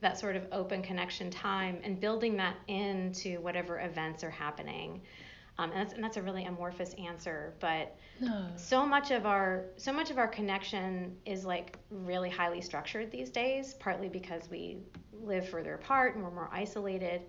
that 0.00 0.18
sort 0.18 0.36
of 0.36 0.46
open 0.52 0.82
connection 0.82 1.30
time 1.30 1.78
and 1.82 2.00
building 2.00 2.36
that 2.36 2.56
into 2.68 3.40
whatever 3.40 3.80
events 3.80 4.22
are 4.22 4.30
happening 4.30 5.00
um, 5.62 5.70
and, 5.70 5.80
that's, 5.80 5.92
and 5.94 6.02
that's 6.02 6.16
a 6.16 6.22
really 6.22 6.44
amorphous 6.44 6.94
answer, 6.94 7.54
but 7.60 7.96
no. 8.20 8.46
so 8.56 8.84
much 8.84 9.10
of 9.10 9.26
our 9.26 9.64
so 9.76 9.92
much 9.92 10.10
of 10.10 10.18
our 10.18 10.28
connection 10.28 11.16
is 11.24 11.44
like 11.44 11.78
really 11.90 12.30
highly 12.30 12.60
structured 12.60 13.10
these 13.10 13.30
days, 13.30 13.74
partly 13.74 14.08
because 14.08 14.50
we 14.50 14.78
live 15.12 15.48
further 15.48 15.74
apart 15.74 16.14
and 16.14 16.24
we're 16.24 16.30
more 16.30 16.50
isolated. 16.52 17.22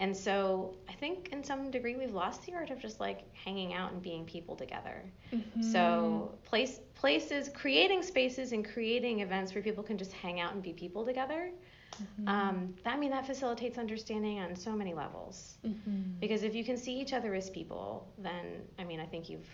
And 0.00 0.16
so 0.16 0.76
I 0.88 0.92
think 0.92 1.30
in 1.32 1.42
some 1.42 1.70
degree 1.70 1.96
we've 1.96 2.14
lost 2.14 2.46
the 2.46 2.54
art 2.54 2.70
of 2.70 2.78
just 2.78 3.00
like 3.00 3.24
hanging 3.34 3.74
out 3.74 3.92
and 3.92 4.00
being 4.00 4.24
people 4.24 4.54
together. 4.54 5.02
Mm-hmm. 5.32 5.62
So 5.62 6.38
place 6.44 6.80
places, 6.94 7.50
creating 7.54 8.02
spaces 8.02 8.52
and 8.52 8.64
creating 8.64 9.20
events 9.20 9.54
where 9.54 9.62
people 9.62 9.82
can 9.82 9.98
just 9.98 10.12
hang 10.12 10.40
out 10.40 10.54
and 10.54 10.62
be 10.62 10.72
people 10.72 11.04
together 11.04 11.50
Mm-hmm. 11.94 12.28
Um, 12.28 12.74
that, 12.84 12.94
I 12.94 12.98
mean, 12.98 13.10
that 13.10 13.26
facilitates 13.26 13.78
understanding 13.78 14.40
on 14.40 14.54
so 14.54 14.72
many 14.72 14.94
levels. 14.94 15.58
Mm-hmm. 15.66 16.18
Because 16.20 16.42
if 16.42 16.54
you 16.54 16.64
can 16.64 16.76
see 16.76 16.98
each 16.98 17.12
other 17.12 17.34
as 17.34 17.50
people, 17.50 18.06
then 18.18 18.62
I 18.78 18.84
mean, 18.84 19.00
I 19.00 19.06
think 19.06 19.28
you've 19.28 19.48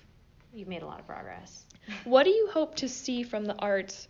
you've 0.53 0.68
made 0.68 0.83
a 0.83 0.87
lot 0.87 1.01
of 1.01 1.07
progress. 1.07 1.64
What 2.05 2.25
do 2.25 2.31
you 2.31 2.49
hope 2.51 2.77
to 2.77 2.88
see 2.88 3.23
from 3.23 3.44
the 3.44 3.55
arts 3.57 4.09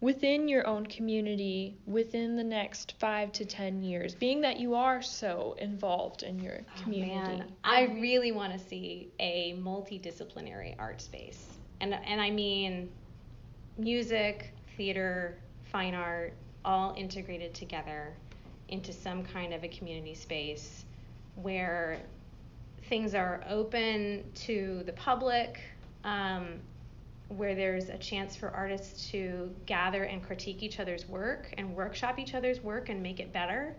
within 0.00 0.48
your 0.48 0.66
own 0.66 0.86
community 0.86 1.76
within 1.86 2.36
the 2.36 2.44
next 2.44 2.94
five 2.98 3.32
to 3.32 3.44
ten 3.44 3.82
years? 3.82 4.14
Being 4.14 4.40
that 4.42 4.58
you 4.58 4.74
are 4.74 5.02
so 5.02 5.56
involved 5.58 6.22
in 6.22 6.40
your 6.40 6.60
community, 6.82 7.12
oh, 7.16 7.38
man. 7.38 7.52
I 7.62 7.84
really 8.00 8.32
want 8.32 8.52
to 8.52 8.58
see 8.58 9.10
a 9.20 9.54
multidisciplinary 9.60 10.74
art 10.78 11.00
space, 11.00 11.46
and 11.80 11.94
and 11.94 12.20
I 12.20 12.30
mean 12.30 12.90
music, 13.78 14.52
theater, 14.76 15.38
fine 15.70 15.94
art, 15.94 16.34
all 16.66 16.94
integrated 16.96 17.54
together 17.54 18.12
into 18.68 18.92
some 18.92 19.24
kind 19.24 19.54
of 19.54 19.62
a 19.64 19.68
community 19.68 20.14
space 20.14 20.84
where 21.36 21.98
things 22.88 23.14
are 23.14 23.42
open 23.48 24.24
to 24.34 24.82
the 24.84 24.92
public, 24.92 25.60
um, 26.04 26.46
where 27.28 27.54
there's 27.54 27.88
a 27.88 27.98
chance 27.98 28.36
for 28.36 28.50
artists 28.50 29.10
to 29.10 29.52
gather 29.66 30.04
and 30.04 30.22
critique 30.22 30.62
each 30.62 30.78
other's 30.78 31.08
work 31.08 31.52
and 31.56 31.74
workshop 31.74 32.18
each 32.18 32.34
other's 32.34 32.60
work 32.60 32.88
and 32.88 33.02
make 33.02 33.20
it 33.20 33.32
better, 33.32 33.74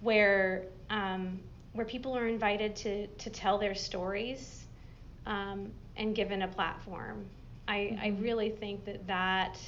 where 0.00 0.64
um, 0.90 1.38
where 1.72 1.84
people 1.84 2.16
are 2.16 2.26
invited 2.26 2.74
to 2.76 3.06
to 3.06 3.30
tell 3.30 3.58
their 3.58 3.74
stories 3.74 4.64
um, 5.26 5.70
and 5.96 6.14
given 6.14 6.42
a 6.42 6.48
platform. 6.48 7.24
I, 7.66 7.76
mm-hmm. 7.76 8.00
I 8.00 8.08
really 8.20 8.50
think 8.50 8.84
that 8.86 9.06
that 9.06 9.58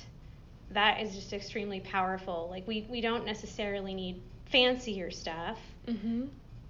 that 0.73 1.01
is 1.01 1.15
just 1.15 1.33
extremely 1.33 1.81
powerful. 1.81 2.49
Like 2.51 2.67
we 2.67 2.87
we 2.89 3.01
don't 3.01 3.25
necessarily 3.25 3.95
need 3.95 4.21
fancier 4.47 5.11
stuff, 5.11 5.59
mm-hmm. 5.87 6.27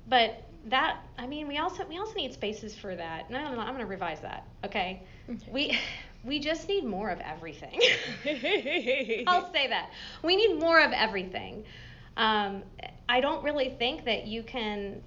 but 0.09 0.43
that 0.67 0.99
I 1.19 1.27
mean 1.27 1.49
we 1.49 1.59
also 1.59 1.87
we 1.87 1.99
also 1.99 2.15
need 2.15 2.33
spaces 2.33 2.77
for 2.77 2.95
that. 2.95 3.31
No, 3.31 3.43
no, 3.43 3.55
no 3.55 3.61
I'm 3.61 3.73
gonna 3.73 3.87
revise 3.87 4.21
that. 4.21 4.47
Okay, 4.65 5.03
okay. 5.29 5.51
we. 5.51 5.79
We 6.23 6.39
just 6.39 6.69
need 6.69 6.85
more 6.85 7.09
of 7.09 7.19
everything. 7.21 7.81
I'll 9.27 9.51
say 9.55 9.69
that. 9.69 9.91
We 10.23 10.37
need 10.37 10.61
more 10.61 10.79
of 10.79 10.93
everything. 10.93 11.65
Um, 12.19 12.63
I 13.09 13.21
don't 13.21 13.43
really 13.43 13.71
think 13.79 14.05
that 14.05 14.27
you 14.27 14.43
can 14.43 15.03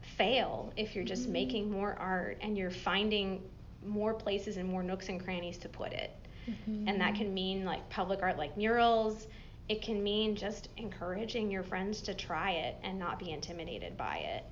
fail 0.00 0.72
if 0.76 0.94
you're 0.94 1.04
just 1.04 1.24
mm-hmm. 1.24 1.32
making 1.32 1.70
more 1.70 1.94
art 1.94 2.38
and 2.40 2.56
you're 2.56 2.70
finding 2.70 3.42
more 3.84 4.14
places 4.14 4.56
and 4.56 4.68
more 4.68 4.82
nooks 4.82 5.08
and 5.08 5.22
crannies 5.22 5.58
to 5.58 5.68
put 5.68 5.92
it. 5.92 6.12
Mm-hmm. 6.48 6.88
And 6.88 7.00
that 7.00 7.14
can 7.14 7.32
mean 7.34 7.64
like 7.64 7.88
public 7.90 8.22
art 8.22 8.38
like 8.38 8.56
murals. 8.56 9.26
It 9.68 9.82
can 9.82 10.02
mean 10.02 10.34
just 10.34 10.68
encouraging 10.76 11.50
your 11.50 11.62
friends 11.62 12.00
to 12.02 12.14
try 12.14 12.52
it 12.52 12.76
and 12.82 12.98
not 12.98 13.18
be 13.18 13.30
intimidated 13.30 13.96
by 13.96 14.18
it. 14.18 14.44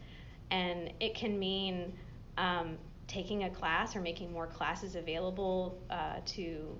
And 0.50 0.92
it 1.00 1.14
can 1.14 1.38
mean 1.38 1.92
um, 2.36 2.76
taking 3.08 3.44
a 3.44 3.50
class 3.50 3.96
or 3.96 4.00
making 4.00 4.32
more 4.32 4.46
classes 4.46 4.94
available 4.94 5.78
uh, 5.90 6.16
to 6.26 6.76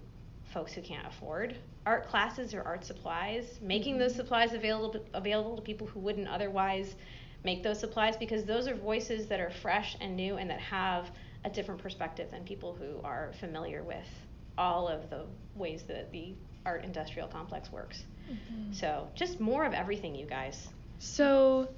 folks 0.53 0.73
who 0.73 0.83
can't 0.83 1.07
afford 1.07 1.57
art 1.87 2.09
classes 2.09 2.53
or 2.53 2.63
art 2.63 2.85
supplies, 2.85 3.59
making 3.63 3.95
mm-hmm. 3.95 4.01
those 4.01 4.15
supplies 4.15 4.53
available 4.53 5.01
available 5.15 5.57
to 5.57 5.63
people 5.63 5.87
who 5.87 6.01
wouldn't 6.01 6.29
otherwise 6.29 6.97
make 7.45 7.63
those 7.63 7.79
supplies 7.79 8.17
because 8.17 8.45
those 8.45 8.67
are 8.67 8.75
voices 8.75 9.29
that 9.29 9.39
are 9.39 9.51
fresh 9.51 9.97
and 10.01 10.17
new 10.17 10.37
and 10.37 10.51
that 10.51 10.61
have 10.61 11.11
a 11.45 11.51
different 11.51 11.81
perspective 11.81 12.29
than 12.31 12.43
people 12.43 12.75
who 12.75 13.01
are 13.05 13.33
familiar 13.39 13.85
with 13.85 14.09
all 14.59 14.89
of 14.89 15.11
the 15.11 15.25
ways 15.55 15.83
that 15.85 16.11
the 16.13 16.35
art 16.65 16.85
industrial 16.85 17.29
complex 17.29 17.71
works. 17.73 18.05
Mm-hmm. 18.31 18.73
So 18.73 19.09
just 19.15 19.41
more 19.41 19.65
of 19.65 19.73
everything, 19.73 20.15
you 20.15 20.27
guys. 20.27 20.69
So, 20.99 21.69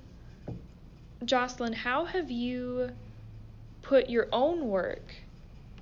Jocelyn, 1.24 1.72
how 1.72 2.04
have 2.04 2.30
you 2.30 2.90
put 3.82 4.08
your 4.08 4.28
own 4.32 4.68
work 4.68 5.14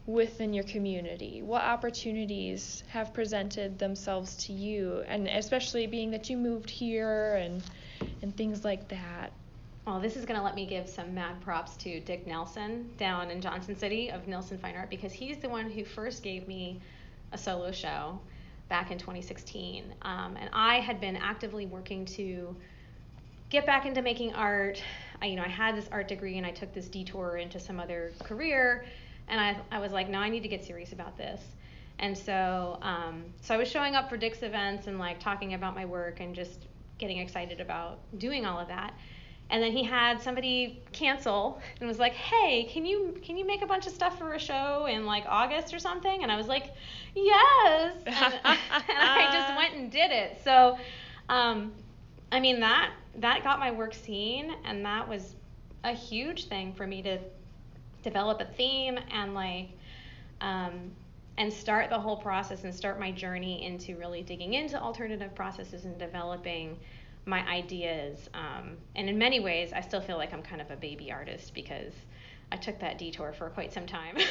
within 0.07 0.53
your 0.53 0.65
community? 0.65 1.43
What 1.43 1.63
opportunities 1.63 2.83
have 2.89 3.13
presented 3.13 3.79
themselves 3.79 4.37
to 4.47 4.53
you, 4.53 5.03
and 5.07 5.29
especially 5.29 5.87
being 5.87 6.11
that 6.13 6.31
you 6.31 6.37
moved 6.37 6.71
here 6.71 7.37
and 7.37 7.63
and 8.23 8.37
things 8.37 8.65
like 8.65 8.89
that? 8.89 9.33
Well, 9.87 10.01
this 10.01 10.17
is 10.17 10.25
going 10.25 10.37
to 10.37 10.45
let 10.45 10.57
me 10.57 10.67
give 10.67 10.89
some 10.89 11.15
mad 11.15 11.41
props 11.43 11.77
to 11.77 12.01
Dick 12.01 12.27
Nelson 12.27 12.91
down 12.99 13.31
in 13.31 13.41
Johnson 13.41 13.77
City 13.77 14.11
of 14.11 14.27
Nelson 14.27 14.59
Fine 14.59 14.75
Art 14.75 14.91
because 14.91 15.13
he's 15.13 15.37
the 15.37 15.49
one 15.49 15.71
who 15.71 15.85
first 15.85 16.25
gave 16.25 16.49
me 16.49 16.81
a 17.31 17.39
solo 17.39 17.71
show 17.71 18.19
back 18.69 18.91
in 18.91 18.99
2016. 18.99 19.85
Um, 20.03 20.37
and 20.41 20.51
I 20.53 20.81
had 20.81 21.01
been 21.01 21.15
actively 21.15 21.67
working 21.67 22.05
to 22.07 22.57
get 23.49 23.65
back 23.65 23.87
into 23.87 24.03
making 24.03 24.35
art. 24.35 24.83
I, 25.23 25.27
you 25.27 25.37
know, 25.37 25.45
I 25.45 25.49
had 25.49 25.77
this 25.77 25.89
art 25.93 26.09
degree 26.09 26.37
and 26.37 26.45
I 26.45 26.51
took 26.51 26.75
this 26.75 26.89
detour 26.89 27.37
into 27.37 27.61
some 27.61 27.79
other 27.79 28.11
career. 28.25 28.87
And 29.29 29.41
I, 29.41 29.57
I 29.71 29.79
was 29.79 29.93
like, 29.93 30.09
no, 30.09 30.19
I 30.19 30.29
need 30.31 30.43
to 30.43 30.49
get 30.49 30.65
serious 30.65 30.91
about 30.91 31.17
this. 31.17 31.41
And 32.01 32.19
so, 32.19 32.81
um, 32.83 33.23
so 33.41 33.55
I 33.55 33.57
was 33.57 33.69
showing 33.69 33.95
up 33.95 34.09
for 34.09 34.17
Dick's 34.17 34.43
events 34.43 34.89
and 34.89 34.99
like 34.99 35.21
talking 35.21 35.55
about 35.55 35.77
my 35.77 35.85
work 35.85 36.19
and 36.19 36.35
just 36.35 36.59
getting 36.99 37.19
excited 37.19 37.61
about 37.61 38.01
doing 38.19 38.47
all 38.47 38.59
of 38.59 38.67
that 38.67 38.93
and 39.51 39.63
then 39.63 39.73
he 39.73 39.85
had 39.85 40.21
somebody 40.21 40.83
cancel 40.93 41.61
and 41.79 41.89
was 41.89 41.99
like 41.99 42.13
hey 42.13 42.65
can 42.65 42.85
you 42.85 43.17
can 43.23 43.37
you 43.37 43.47
make 43.47 43.63
a 43.63 43.67
bunch 43.67 43.87
of 43.87 43.93
stuff 43.93 44.19
for 44.19 44.35
a 44.35 44.39
show 44.39 44.87
in 44.87 45.07
like 45.07 45.25
august 45.29 45.73
or 45.73 45.79
something? 45.79 46.23
And 46.23 46.33
i 46.33 46.37
was 46.37 46.49
like 46.49 46.73
yes. 47.15 47.93
And, 48.07 48.35
and 48.45 48.99
i 48.99 49.31
just 49.33 49.57
went 49.57 49.75
and 49.75 49.91
did 49.91 50.11
it. 50.11 50.41
So 50.43 50.79
um, 51.29 51.73
i 52.33 52.41
mean 52.41 52.61
that 52.61 52.93
that 53.19 53.43
got 53.45 53.59
my 53.59 53.71
work 53.71 53.95
seen 53.95 54.53
and 54.65 54.85
that 54.85 55.09
was 55.09 55.35
a 55.85 55.93
huge 55.93 56.47
thing 56.47 56.73
for 56.73 56.87
me 56.87 57.03
to 57.03 57.19
develop 58.03 58.41
a 58.41 58.45
theme 58.45 58.99
and 59.11 59.35
like 59.35 59.69
um, 60.41 60.91
and 61.39 61.53
start 61.53 61.91
the 61.91 61.99
whole 61.99 62.17
process 62.17 62.65
and 62.65 62.75
start 62.75 62.99
my 62.99 63.11
journey 63.11 63.65
into 63.65 63.97
really 63.97 64.23
digging 64.23 64.55
into 64.55 64.81
alternative 64.81 65.35
processes 65.35 65.85
and 65.85 65.99
developing 65.99 66.79
my 67.27 67.47
ideas. 67.49 68.31
Um, 68.33 68.77
and 68.95 69.09
in 69.09 69.19
many 69.19 69.41
ways, 69.41 69.73
I 69.75 69.81
still 69.81 70.01
feel 70.01 70.17
like 70.17 70.33
I'm 70.33 70.43
kind 70.43 70.61
of 70.61 70.71
a 70.71 70.77
baby 70.77 71.13
artist 71.13 71.53
because 71.55 71.93
I 72.53 72.57
took 72.57 72.79
that 72.79 72.99
detour 72.99 73.33
for 73.33 73.51
quite 73.51 73.73
some 73.73 73.87
time 73.87 74.17
and 74.17 74.25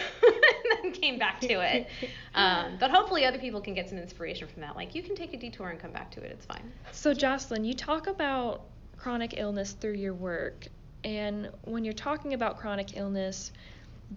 then 0.84 0.92
came 0.94 1.20
back 1.20 1.42
to 1.42 1.54
it. 1.62 1.88
Um, 2.34 2.76
but 2.82 2.92
hopefully, 2.92 3.24
other 3.24 3.38
people 3.38 3.62
can 3.62 3.74
get 3.74 3.88
some 3.88 3.98
inspiration 3.98 4.50
from 4.50 4.62
that. 4.64 4.76
Like, 4.76 4.94
you 4.94 5.02
can 5.02 5.16
take 5.16 5.34
a 5.34 5.38
detour 5.38 5.70
and 5.70 5.80
come 5.80 5.92
back 5.92 6.12
to 6.12 6.22
it, 6.22 6.32
it's 6.32 6.46
fine. 6.46 6.70
So, 6.92 7.14
Jocelyn, 7.14 7.64
you 7.64 7.74
talk 7.74 8.08
about 8.08 8.66
chronic 8.98 9.36
illness 9.38 9.72
through 9.72 9.94
your 9.94 10.14
work. 10.14 10.68
And 11.06 11.50
when 11.64 11.86
you're 11.86 11.94
talking 11.94 12.34
about 12.34 12.58
chronic 12.58 12.98
illness, 12.98 13.54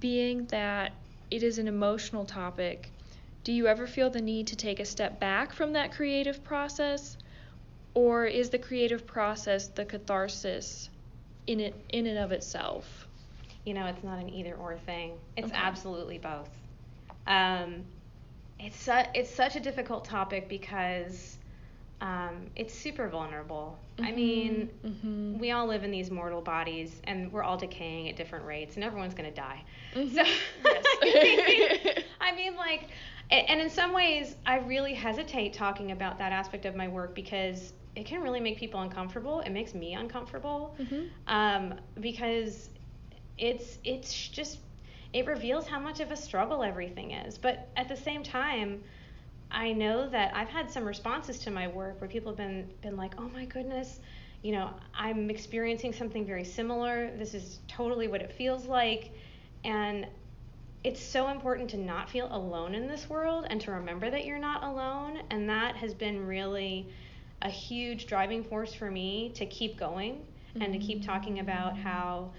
being 0.01 0.47
that 0.47 0.95
it 1.31 1.45
is 1.45 1.59
an 1.59 1.69
emotional 1.69 2.25
topic, 2.25 2.91
do 3.45 3.53
you 3.53 3.69
ever 3.69 3.87
feel 3.87 4.11
the 4.11 4.21
need 4.21 4.49
to 4.49 4.57
take 4.57 4.81
a 4.81 4.85
step 4.85 5.21
back 5.21 5.53
from 5.53 5.75
that 5.75 5.93
creative 5.93 6.43
process? 6.43 7.17
Or 7.95 8.27
is 8.27 8.51
the 8.51 8.59
creative 8.59 9.07
process 9.07 9.69
the 9.69 9.85
catharsis 9.85 10.91
in 11.47 11.61
it 11.61 11.75
in 11.91 12.07
and 12.07 12.19
of 12.19 12.33
itself? 12.33 13.07
You 13.65 13.75
know, 13.75 13.87
it's 13.87 14.03
not 14.03 14.19
an 14.19 14.29
either 14.31 14.55
or 14.55 14.77
thing. 14.77 15.13
It's 15.37 15.49
okay. 15.49 15.57
absolutely 15.57 16.19
both. 16.19 16.49
Um, 17.27 17.85
it's 18.59 18.77
su- 18.77 19.11
it's 19.15 19.31
such 19.31 19.57
a 19.57 19.61
difficult 19.61 20.05
topic 20.05 20.49
because 20.49 21.39
um, 22.01 22.47
it's 22.55 22.75
super 22.75 23.09
vulnerable. 23.09 23.77
Mm-hmm. 23.97 24.07
I 24.07 24.13
mean, 24.13 24.71
mm-hmm. 24.85 25.39
we 25.39 25.51
all 25.51 25.67
live 25.67 25.85
in 25.85 25.91
these 25.91 26.11
mortal 26.11 26.41
bodies, 26.41 27.01
and 27.05 27.33
we're 27.33 27.43
all 27.43 27.57
decaying 27.57 28.09
at 28.09 28.17
different 28.17 28.45
rates, 28.45 28.77
and 28.77 28.85
everyone's 28.85 29.15
gonna 29.15 29.31
die. 29.31 29.63
Mm-hmm. 29.95 30.15
So, 30.15 30.23
I, 31.03 31.05
mean, 31.05 32.05
I 32.21 32.35
mean, 32.35 32.57
like, 32.57 32.89
and 33.31 33.61
in 33.61 33.69
some 33.69 33.93
ways, 33.93 34.37
I 34.47 34.59
really 34.59 34.95
hesitate 34.95 35.53
talking 35.53 35.93
about 35.93 36.19
that 36.19 36.33
aspect 36.33 36.65
of 36.65 36.75
my 36.77 36.89
work 36.89 37.15
because 37.15 37.73
it 37.99 38.07
can 38.07 38.23
really 38.23 38.39
make 38.39 38.59
people 38.59 38.81
uncomfortable. 38.81 39.41
It 39.41 39.51
makes 39.51 39.75
me 39.75 39.95
uncomfortable 39.95 40.77
mm-hmm. 40.81 41.03
um, 41.27 41.75
because 42.01 42.71
it's 43.37 43.79
it's 43.83 44.29
just 44.29 44.59
it 45.13 45.27
reveals 45.27 45.67
how 45.67 45.81
much 45.81 45.99
of 45.99 46.13
a 46.13 46.17
struggle 46.17 46.63
everything 46.63 47.11
is. 47.11 47.37
But 47.37 47.69
at 47.77 47.89
the 47.89 47.97
same 47.97 48.23
time, 48.23 48.85
I 49.51 49.73
know 49.73 50.09
that 50.11 50.33
I've 50.35 50.49
had 50.49 50.71
some 50.71 50.85
responses 50.85 51.41
to 51.41 51.51
my 51.51 51.67
work 51.67 52.01
where 52.01 52.09
people 52.09 52.31
have 52.31 52.37
been 52.37 52.71
been 52.83 52.97
like, 52.97 53.15
"Oh 53.19 53.29
my 53.31 53.47
goodness, 53.47 53.99
you 54.43 54.53
know, 54.53 54.71
I'm 54.95 55.29
experiencing 55.29 55.93
something 55.93 56.25
very 56.25 56.45
similar. 56.45 57.11
This 57.17 57.35
is 57.35 57.59
totally 57.67 58.07
what 58.07 58.23
it 58.23 58.33
feels 58.33 58.67
like." 58.67 59.13
And 59.65 60.07
it's 60.85 61.03
so 61.03 61.31
important 61.31 61.69
to 61.71 61.77
not 61.77 62.09
feel 62.09 62.29
alone 62.31 62.77
in 62.77 62.87
this 62.87 63.11
world 63.11 63.47
and 63.51 63.61
to 63.63 63.73
remember 63.73 64.09
that 64.09 64.25
you're 64.25 64.39
not 64.39 64.63
alone. 64.63 65.19
And 65.31 65.49
that 65.51 65.75
has 65.75 65.95
been 65.95 66.25
really 66.25 66.89
a 67.43 67.49
huge 67.49 68.07
driving 68.07 68.43
force 68.43 68.75
for 68.75 68.91
me 68.91 69.31
to 69.35 69.47
keep 69.47 69.79
going 69.79 70.15
mm-hmm. 70.15 70.63
and 70.63 70.73
to 70.73 70.79
keep 70.79 71.05
talking 71.05 71.41
about 71.41 71.77
how 71.77 72.31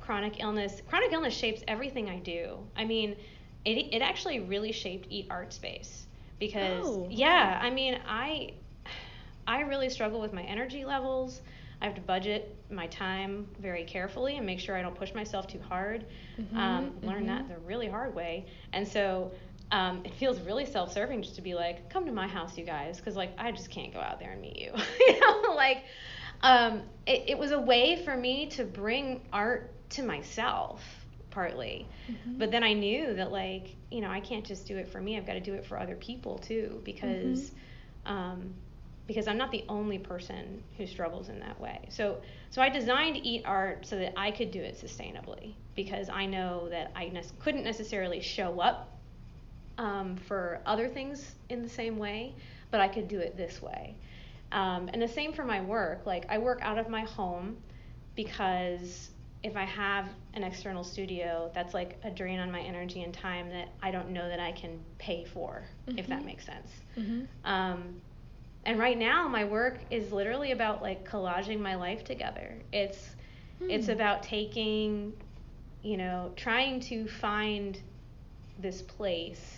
chronic 0.00 0.40
illness 0.40 0.82
chronic 0.88 1.12
illness 1.12 1.34
shapes 1.34 1.62
everything 1.66 2.08
I 2.08 2.18
do. 2.18 2.58
I 2.76 2.84
mean, 2.84 3.16
it 3.64 3.88
it 3.92 4.02
actually 4.02 4.40
really 4.40 4.72
shaped 4.72 5.06
Eat 5.10 5.26
Art 5.30 5.52
Space 5.52 6.06
because 6.38 6.84
oh. 6.86 7.08
yeah, 7.10 7.58
I 7.62 7.70
mean, 7.70 7.98
I 8.06 8.52
I 9.46 9.60
really 9.60 9.88
struggle 9.90 10.20
with 10.20 10.32
my 10.32 10.42
energy 10.42 10.84
levels. 10.84 11.40
I 11.80 11.84
have 11.84 11.94
to 11.94 12.00
budget 12.00 12.56
my 12.70 12.86
time 12.86 13.46
very 13.60 13.84
carefully 13.84 14.38
and 14.38 14.46
make 14.46 14.58
sure 14.58 14.76
I 14.76 14.82
don't 14.82 14.94
push 14.94 15.12
myself 15.12 15.46
too 15.46 15.60
hard. 15.60 16.06
Mm-hmm, 16.40 16.56
um, 16.56 16.96
learn 17.02 17.26
mm-hmm. 17.26 17.26
that 17.26 17.48
the 17.48 17.58
really 17.58 17.86
hard 17.86 18.14
way. 18.14 18.46
And 18.72 18.88
so 18.88 19.30
um, 19.72 20.02
it 20.04 20.14
feels 20.14 20.40
really 20.40 20.64
self-serving 20.64 21.22
just 21.22 21.36
to 21.36 21.42
be 21.42 21.54
like, 21.54 21.90
come 21.90 22.06
to 22.06 22.12
my 22.12 22.28
house, 22.28 22.56
you 22.56 22.64
guys, 22.64 22.98
because 22.98 23.16
like 23.16 23.32
I 23.38 23.50
just 23.52 23.70
can't 23.70 23.92
go 23.92 24.00
out 24.00 24.20
there 24.20 24.32
and 24.32 24.40
meet 24.40 24.56
you. 24.56 24.72
you 25.00 25.20
know, 25.20 25.52
like 25.56 25.84
um, 26.42 26.82
it, 27.06 27.24
it 27.28 27.38
was 27.38 27.52
a 27.52 27.60
way 27.60 28.04
for 28.04 28.16
me 28.16 28.46
to 28.50 28.64
bring 28.64 29.22
art 29.32 29.72
to 29.90 30.02
myself 30.02 30.82
partly 31.36 31.86
mm-hmm. 32.10 32.38
but 32.38 32.50
then 32.50 32.64
i 32.64 32.72
knew 32.72 33.12
that 33.12 33.30
like 33.30 33.76
you 33.90 34.00
know 34.00 34.08
i 34.08 34.20
can't 34.20 34.46
just 34.46 34.66
do 34.66 34.78
it 34.78 34.88
for 34.88 35.02
me 35.02 35.18
i've 35.18 35.26
got 35.26 35.34
to 35.34 35.40
do 35.40 35.52
it 35.52 35.66
for 35.66 35.78
other 35.78 35.94
people 35.96 36.38
too 36.38 36.80
because 36.82 37.50
mm-hmm. 38.06 38.10
um, 38.10 38.54
because 39.06 39.28
i'm 39.28 39.36
not 39.36 39.50
the 39.52 39.62
only 39.68 39.98
person 39.98 40.62
who 40.78 40.86
struggles 40.86 41.28
in 41.28 41.38
that 41.38 41.60
way 41.60 41.78
so 41.90 42.16
so 42.48 42.62
i 42.62 42.70
designed 42.70 43.18
eat 43.22 43.42
art 43.44 43.84
so 43.84 43.98
that 43.98 44.14
i 44.16 44.30
could 44.30 44.50
do 44.50 44.62
it 44.62 44.82
sustainably 44.82 45.52
because 45.74 46.08
i 46.08 46.24
know 46.24 46.70
that 46.70 46.90
i 46.96 47.04
ne- 47.10 47.22
couldn't 47.38 47.64
necessarily 47.64 48.20
show 48.20 48.58
up 48.58 48.95
um, 49.78 50.16
for 50.16 50.60
other 50.66 50.88
things 50.88 51.32
in 51.48 51.62
the 51.62 51.68
same 51.68 51.98
way, 51.98 52.34
but 52.70 52.80
I 52.80 52.88
could 52.88 53.08
do 53.08 53.18
it 53.18 53.36
this 53.36 53.62
way. 53.62 53.96
Um, 54.52 54.88
and 54.92 55.02
the 55.02 55.08
same 55.08 55.32
for 55.32 55.44
my 55.44 55.60
work. 55.60 56.06
Like 56.06 56.26
I 56.28 56.38
work 56.38 56.60
out 56.62 56.78
of 56.78 56.88
my 56.88 57.02
home 57.02 57.56
because 58.14 59.10
if 59.42 59.56
I 59.56 59.64
have 59.64 60.08
an 60.34 60.42
external 60.42 60.82
studio, 60.82 61.50
that's 61.54 61.74
like 61.74 61.98
a 62.02 62.10
drain 62.10 62.38
on 62.38 62.50
my 62.50 62.60
energy 62.60 63.02
and 63.02 63.12
time 63.12 63.48
that 63.50 63.68
I 63.82 63.90
don't 63.90 64.10
know 64.10 64.28
that 64.28 64.40
I 64.40 64.52
can 64.52 64.80
pay 64.98 65.24
for, 65.24 65.62
mm-hmm. 65.86 65.98
if 65.98 66.06
that 66.08 66.18
mm-hmm. 66.18 66.26
makes 66.26 66.46
sense. 66.46 66.70
Mm-hmm. 66.96 67.24
Um, 67.44 68.00
and 68.64 68.78
right 68.78 68.98
now, 68.98 69.28
my 69.28 69.44
work 69.44 69.78
is 69.90 70.10
literally 70.10 70.50
about 70.50 70.82
like 70.82 71.08
collaging 71.08 71.60
my 71.60 71.76
life 71.76 72.02
together. 72.02 72.56
It's 72.72 72.98
mm. 73.62 73.70
it's 73.70 73.86
about 73.86 74.24
taking, 74.24 75.12
you 75.82 75.96
know, 75.96 76.32
trying 76.34 76.80
to 76.80 77.06
find 77.06 77.80
this 78.58 78.82
place 78.82 79.55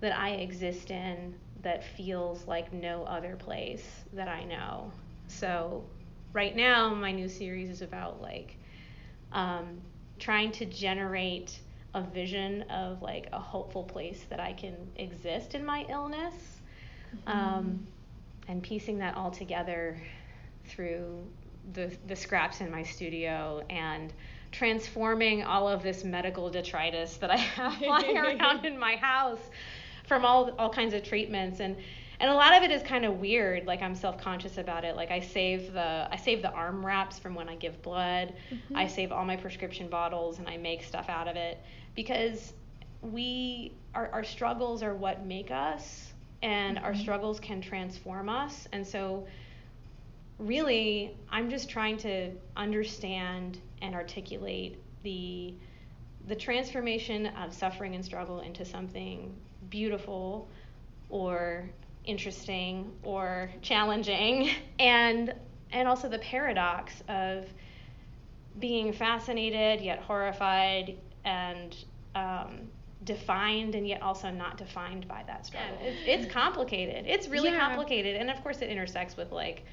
that 0.00 0.16
I 0.16 0.30
exist 0.30 0.90
in 0.90 1.34
that 1.62 1.82
feels 1.82 2.46
like 2.46 2.72
no 2.72 3.04
other 3.04 3.36
place 3.36 3.84
that 4.12 4.28
I 4.28 4.44
know. 4.44 4.92
So 5.28 5.84
right 6.32 6.54
now 6.54 6.94
my 6.94 7.12
new 7.12 7.28
series 7.28 7.70
is 7.70 7.82
about 7.82 8.20
like 8.20 8.56
um, 9.32 9.80
trying 10.18 10.52
to 10.52 10.66
generate 10.66 11.58
a 11.94 12.02
vision 12.02 12.62
of 12.70 13.02
like 13.02 13.28
a 13.32 13.38
hopeful 13.38 13.82
place 13.82 14.26
that 14.28 14.38
I 14.38 14.52
can 14.52 14.76
exist 14.96 15.54
in 15.54 15.64
my 15.64 15.86
illness 15.88 16.34
mm-hmm. 17.26 17.38
um, 17.38 17.86
and 18.48 18.62
piecing 18.62 18.98
that 18.98 19.16
all 19.16 19.30
together 19.30 20.00
through 20.66 21.24
the, 21.72 21.90
the 22.06 22.14
scraps 22.14 22.60
in 22.60 22.70
my 22.70 22.82
studio 22.82 23.64
and 23.70 24.12
transforming 24.52 25.42
all 25.42 25.68
of 25.68 25.82
this 25.82 26.04
medical 26.04 26.50
detritus 26.50 27.16
that 27.16 27.30
I 27.30 27.36
have 27.36 27.80
lying 27.80 28.18
around 28.18 28.64
in 28.64 28.78
my 28.78 28.96
house 28.96 29.40
from 30.06 30.24
all 30.24 30.50
all 30.58 30.70
kinds 30.70 30.94
of 30.94 31.02
treatments 31.02 31.60
and 31.60 31.76
and 32.18 32.30
a 32.30 32.34
lot 32.34 32.56
of 32.56 32.62
it 32.62 32.70
is 32.70 32.82
kind 32.82 33.04
of 33.04 33.18
weird 33.20 33.66
like 33.66 33.82
i'm 33.82 33.94
self-conscious 33.94 34.58
about 34.58 34.84
it 34.84 34.96
like 34.96 35.10
i 35.10 35.20
save 35.20 35.72
the 35.72 36.08
i 36.10 36.16
save 36.16 36.42
the 36.42 36.50
arm 36.50 36.84
wraps 36.84 37.18
from 37.18 37.34
when 37.34 37.48
i 37.48 37.54
give 37.56 37.80
blood 37.82 38.32
mm-hmm. 38.50 38.76
i 38.76 38.86
save 38.86 39.12
all 39.12 39.24
my 39.24 39.36
prescription 39.36 39.88
bottles 39.88 40.38
and 40.38 40.48
i 40.48 40.56
make 40.56 40.82
stuff 40.82 41.08
out 41.08 41.28
of 41.28 41.36
it 41.36 41.58
because 41.94 42.52
we 43.02 43.72
our, 43.94 44.08
our 44.12 44.24
struggles 44.24 44.82
are 44.82 44.94
what 44.94 45.24
make 45.26 45.50
us 45.50 46.12
and 46.42 46.78
our 46.78 46.92
Mhm. 46.92 47.00
struggles 47.00 47.40
can 47.40 47.60
transform 47.60 48.28
us. 48.28 48.68
And 48.72 48.86
so, 48.86 49.26
really, 50.38 51.16
I'm 51.30 51.48
just 51.50 51.68
trying 51.70 51.96
to 51.98 52.32
understand 52.56 53.58
and 53.82 53.94
articulate 53.94 54.78
the 55.02 55.54
the 56.28 56.36
transformation 56.36 57.26
of 57.26 57.54
suffering 57.54 57.94
and 57.94 58.04
struggle 58.04 58.40
into 58.40 58.64
something 58.64 59.34
beautiful 59.70 60.48
or 61.08 61.70
interesting 62.04 62.92
or 63.02 63.50
challenging 63.62 64.50
and 64.78 65.34
and 65.72 65.88
also 65.88 66.08
the 66.08 66.18
paradox 66.18 67.02
of 67.08 67.46
being 68.58 68.92
fascinated 68.92 69.80
yet 69.84 69.98
horrified 70.00 70.96
and 71.24 71.76
um, 72.14 72.68
defined 73.04 73.74
and 73.74 73.86
yet 73.86 74.00
also 74.02 74.30
not 74.30 74.56
defined 74.56 75.06
by 75.06 75.22
that 75.26 75.44
struggle. 75.44 75.78
It's, 75.82 76.24
it's 76.24 76.32
complicated. 76.32 77.04
It's 77.06 77.28
really 77.28 77.50
Yeah. 77.50 77.58
complicated, 77.58 78.16
and 78.16 78.30
of 78.30 78.42
course 78.42 78.62
it 78.62 78.70
intersects 78.70 79.16
with 79.16 79.32
like, 79.32 79.64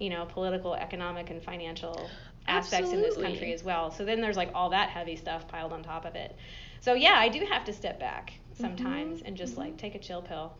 you 0.00 0.10
know, 0.10 0.26
political, 0.26 0.74
economic, 0.74 1.30
and 1.30 1.42
financial 1.42 2.10
aspects 2.48 2.92
in 2.92 3.02
this 3.02 3.16
country 3.16 3.52
as 3.52 3.62
well. 3.62 3.90
So 3.90 4.04
then 4.04 4.20
there's 4.20 4.36
like 4.36 4.50
all 4.54 4.70
that 4.70 4.88
heavy 4.88 5.16
stuff 5.16 5.46
piled 5.46 5.72
on 5.72 5.82
top 5.82 6.04
of 6.04 6.14
it. 6.16 6.34
So 6.80 6.94
yeah, 6.94 7.14
I 7.16 7.28
do 7.28 7.44
have 7.50 7.64
to 7.66 7.72
step 7.72 8.00
back 8.00 8.32
sometimes 8.56 9.20
Mhm, 9.20 9.26
and 9.26 9.36
just 9.36 9.54
mhm. 9.54 9.58
like 9.58 9.76
take 9.78 9.94
a 9.94 9.98
chill 9.98 10.22
pill, 10.22 10.52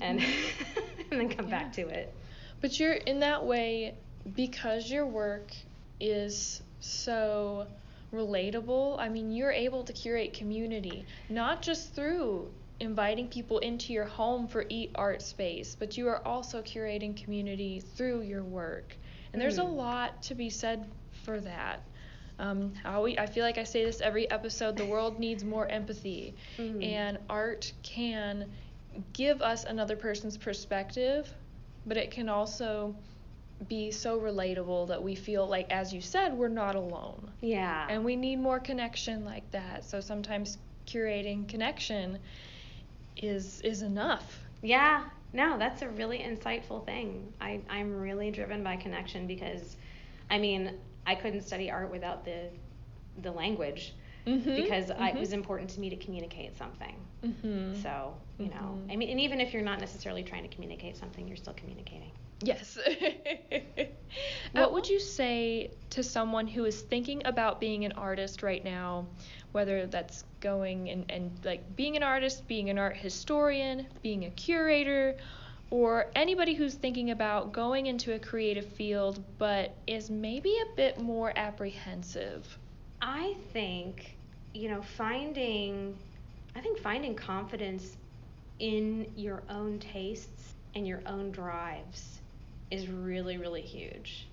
and 0.00 0.20
Mhm. 0.20 0.24
and 1.10 1.20
then 1.20 1.28
come 1.28 1.46
back 1.48 1.72
to 1.74 1.88
it. 1.88 2.14
But 2.60 2.78
you're 2.78 2.94
in 2.94 3.20
that 3.20 3.44
way 3.44 3.94
because 4.34 4.90
your 4.90 5.06
work 5.06 5.52
is 6.00 6.62
so 6.80 7.66
relatable. 8.12 8.96
I 8.98 9.08
mean, 9.08 9.30
you're 9.32 9.52
able 9.52 9.84
to 9.84 9.92
curate 9.92 10.32
community, 10.34 11.06
not 11.28 11.62
just 11.62 11.94
through 11.94 12.52
inviting 12.80 13.28
people 13.28 13.58
into 13.58 13.92
your 13.92 14.06
home 14.06 14.46
for 14.48 14.64
Eat 14.68 14.90
Art 14.94 15.22
Space, 15.22 15.74
but 15.78 15.96
you 15.96 16.08
are 16.08 16.26
also 16.26 16.62
curating 16.62 17.16
community 17.22 17.80
through 17.80 18.22
your 18.22 18.42
work. 18.42 18.96
And 19.32 19.40
there's 19.40 19.58
a 19.58 19.62
Mm. 19.62 19.76
lot 19.76 20.22
to 20.24 20.34
be 20.34 20.50
said 20.50 20.90
for 21.24 21.40
that. 21.40 21.82
Um, 22.40 22.72
I, 22.84 22.94
always, 22.94 23.18
I 23.18 23.26
feel 23.26 23.44
like 23.44 23.58
I 23.58 23.64
say 23.64 23.84
this 23.84 24.00
every 24.00 24.28
episode 24.30 24.76
the 24.76 24.86
world 24.86 25.18
needs 25.20 25.44
more 25.44 25.68
empathy. 25.68 26.34
Mhm. 26.58 26.82
And 26.82 27.18
art 27.28 27.72
can 27.82 28.50
give 29.12 29.42
us 29.42 29.64
another 29.64 29.94
person's 29.94 30.36
perspective, 30.38 31.32
but 31.86 31.96
it 31.96 32.10
can 32.10 32.28
also 32.28 32.94
be 33.68 33.90
so 33.90 34.18
relatable 34.18 34.88
that 34.88 35.02
we 35.02 35.14
feel 35.14 35.46
like, 35.46 35.70
as 35.70 35.92
you 35.92 36.00
said, 36.00 36.32
we're 36.32 36.48
not 36.48 36.76
alone. 36.76 37.30
Yeah. 37.42 37.86
And 37.90 38.04
we 38.04 38.16
need 38.16 38.36
more 38.36 38.58
connection 38.58 39.24
like 39.24 39.48
that. 39.50 39.84
So 39.84 40.00
sometimes 40.00 40.56
curating 40.86 41.46
connection 41.46 42.18
is 43.18 43.60
is 43.60 43.82
enough. 43.82 44.42
Yeah, 44.62 45.04
no, 45.32 45.58
that's 45.58 45.82
a 45.82 45.88
really 45.90 46.18
insightful 46.18 46.84
thing. 46.86 47.32
I, 47.40 47.60
I'm 47.68 48.00
really 48.00 48.30
driven 48.30 48.62
by 48.64 48.76
connection 48.76 49.26
because, 49.26 49.76
I 50.30 50.38
mean, 50.38 50.72
I 51.10 51.14
couldn't 51.16 51.42
study 51.42 51.70
art 51.70 51.90
without 51.90 52.24
the 52.24 52.38
the 53.22 53.32
language 53.32 53.94
Mhm, 54.26 54.54
because 54.54 54.90
I, 54.90 55.08
it 55.08 55.18
was 55.18 55.32
important 55.32 55.70
to 55.70 55.80
me 55.80 55.90
to 55.90 55.96
communicate 55.96 56.56
something. 56.56 56.94
Mhm. 57.24 57.82
So, 57.82 58.14
you 58.38 58.48
know, 58.50 58.78
Mhm. 58.78 58.92
I 58.92 58.96
mean, 58.96 59.10
and 59.10 59.20
even 59.20 59.40
if 59.40 59.52
you're 59.52 59.68
not 59.72 59.80
necessarily 59.80 60.22
trying 60.22 60.44
to 60.48 60.54
communicate 60.54 60.96
something, 60.96 61.26
you're 61.26 61.36
still 61.44 61.54
communicating. 61.54 62.12
Yes. 62.42 62.78
what 64.52 64.72
would 64.72 64.88
you 64.88 65.00
say 65.00 65.70
to 65.90 66.02
someone 66.02 66.46
who 66.46 66.64
is 66.64 66.82
thinking 66.82 67.22
about 67.24 67.60
being 67.60 67.84
an 67.84 67.92
artist 67.92 68.42
right 68.42 68.64
now, 68.64 69.06
whether 69.52 69.86
that's 69.86 70.24
going 70.40 70.90
and, 70.90 71.04
and 71.10 71.30
like 71.44 71.74
being 71.76 71.96
an 71.96 72.02
artist, 72.02 72.46
being 72.46 72.70
an 72.70 72.78
art 72.78 72.96
historian, 72.96 73.86
being 74.02 74.24
a 74.24 74.30
curator, 74.30 75.16
or 75.70 76.06
anybody 76.14 76.54
who's 76.54 76.74
thinking 76.74 77.10
about 77.10 77.52
going 77.52 77.86
into 77.86 78.14
a 78.14 78.18
creative 78.18 78.66
field 78.66 79.22
but 79.38 79.74
is 79.86 80.10
maybe 80.10 80.50
a 80.50 80.76
bit 80.76 81.00
more 81.00 81.32
apprehensive? 81.36 82.58
I 83.00 83.34
think, 83.52 84.16
you 84.52 84.68
know, 84.68 84.82
finding, 84.82 85.96
I 86.54 86.60
think 86.60 86.78
finding 86.78 87.14
confidence 87.14 87.96
in 88.58 89.06
your 89.16 89.42
own 89.48 89.78
tastes 89.78 90.54
and 90.74 90.86
your 90.86 91.02
own 91.06 91.30
drives 91.30 92.20
is 92.70 92.88
really, 92.88 93.38
really 93.38 93.62
huge. 93.62 94.26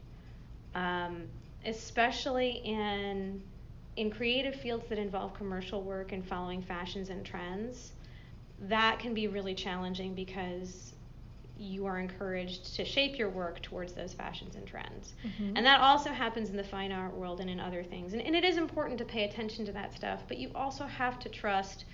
Um, 0.76 1.24
especially 1.66 2.62
in 2.64 3.42
in 3.96 4.12
creative 4.12 4.54
fields 4.54 4.86
that 4.90 5.00
involve 5.00 5.34
commercial 5.34 5.82
work 5.82 6.12
and 6.12 6.24
following 6.24 6.62
fashions 6.62 7.10
and 7.10 7.26
trends, 7.26 7.94
that 8.62 9.00
can 9.00 9.16
be 9.16 9.28
really 9.28 9.56
challenging 9.56 10.14
because 10.14 10.94
you 11.60 11.86
are 11.86 12.00
encouraged 12.00 12.76
to 12.76 12.86
shape 12.86 13.18
your 13.18 13.30
work 13.30 13.62
towards 13.62 13.94
those 13.94 14.14
fashions 14.14 14.56
and 14.56 14.68
trends. 14.68 15.14
Mhm. 15.26 15.54
And 15.56 15.66
that 15.66 15.80
also 15.82 16.12
happens 16.12 16.50
in 16.50 16.58
the 16.58 16.64
fine 16.64 16.92
art 16.92 17.14
world 17.16 17.40
and 17.40 17.50
in 17.50 17.60
other 17.60 17.84
things. 17.84 18.14
And, 18.14 18.22
and 18.22 18.36
it 18.36 18.44
is 18.44 18.58
important 18.58 18.98
to 19.00 19.06
pay 19.06 19.24
attention 19.24 19.66
to 19.66 19.72
that 19.74 19.94
stuff, 19.94 20.24
but 20.28 20.38
you 20.38 20.52
also 20.56 20.86
have 20.86 21.20
to 21.20 21.30
trust 21.30 21.86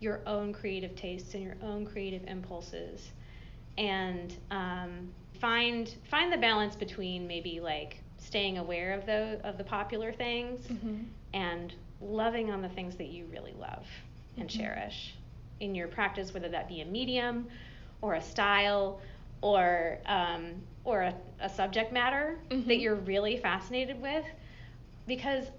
your 0.00 0.20
own 0.26 0.52
creative 0.52 0.94
tastes 0.96 1.34
and 1.34 1.42
your 1.42 1.56
own 1.62 1.84
creative 1.86 2.22
impulses 2.26 3.10
and 3.76 4.34
um, 4.50 5.12
find 5.40 5.94
find 6.10 6.32
the 6.32 6.36
balance 6.36 6.74
between 6.76 7.26
maybe 7.26 7.60
like 7.60 8.02
staying 8.18 8.58
aware 8.58 8.92
of 8.92 9.06
the 9.06 9.40
of 9.44 9.56
the 9.58 9.64
popular 9.64 10.12
things 10.12 10.66
Mhm. 10.68 11.04
and 11.34 11.74
loving 12.00 12.50
on 12.50 12.62
the 12.62 12.68
things 12.68 12.96
that 12.96 13.08
you 13.08 13.26
really 13.26 13.54
love 13.54 13.86
and 14.36 14.48
Mhm. 14.48 14.52
cherish 14.58 15.14
in 15.60 15.74
your 15.74 15.88
practice, 15.88 16.32
whether 16.32 16.48
that 16.48 16.68
be 16.68 16.80
a 16.80 16.84
medium 16.84 17.48
or 18.00 18.14
a 18.14 18.22
style 18.22 19.00
or 19.42 19.98
um, 20.06 20.62
or 20.84 21.02
a, 21.02 21.14
a 21.40 21.48
subject 21.48 21.92
matter 21.92 22.36
that 22.66 22.78
Mhm. 22.78 22.78
you're 22.78 22.94
really 22.96 23.36
fascinated 23.36 24.00
with, 24.00 24.24
because 25.06 25.50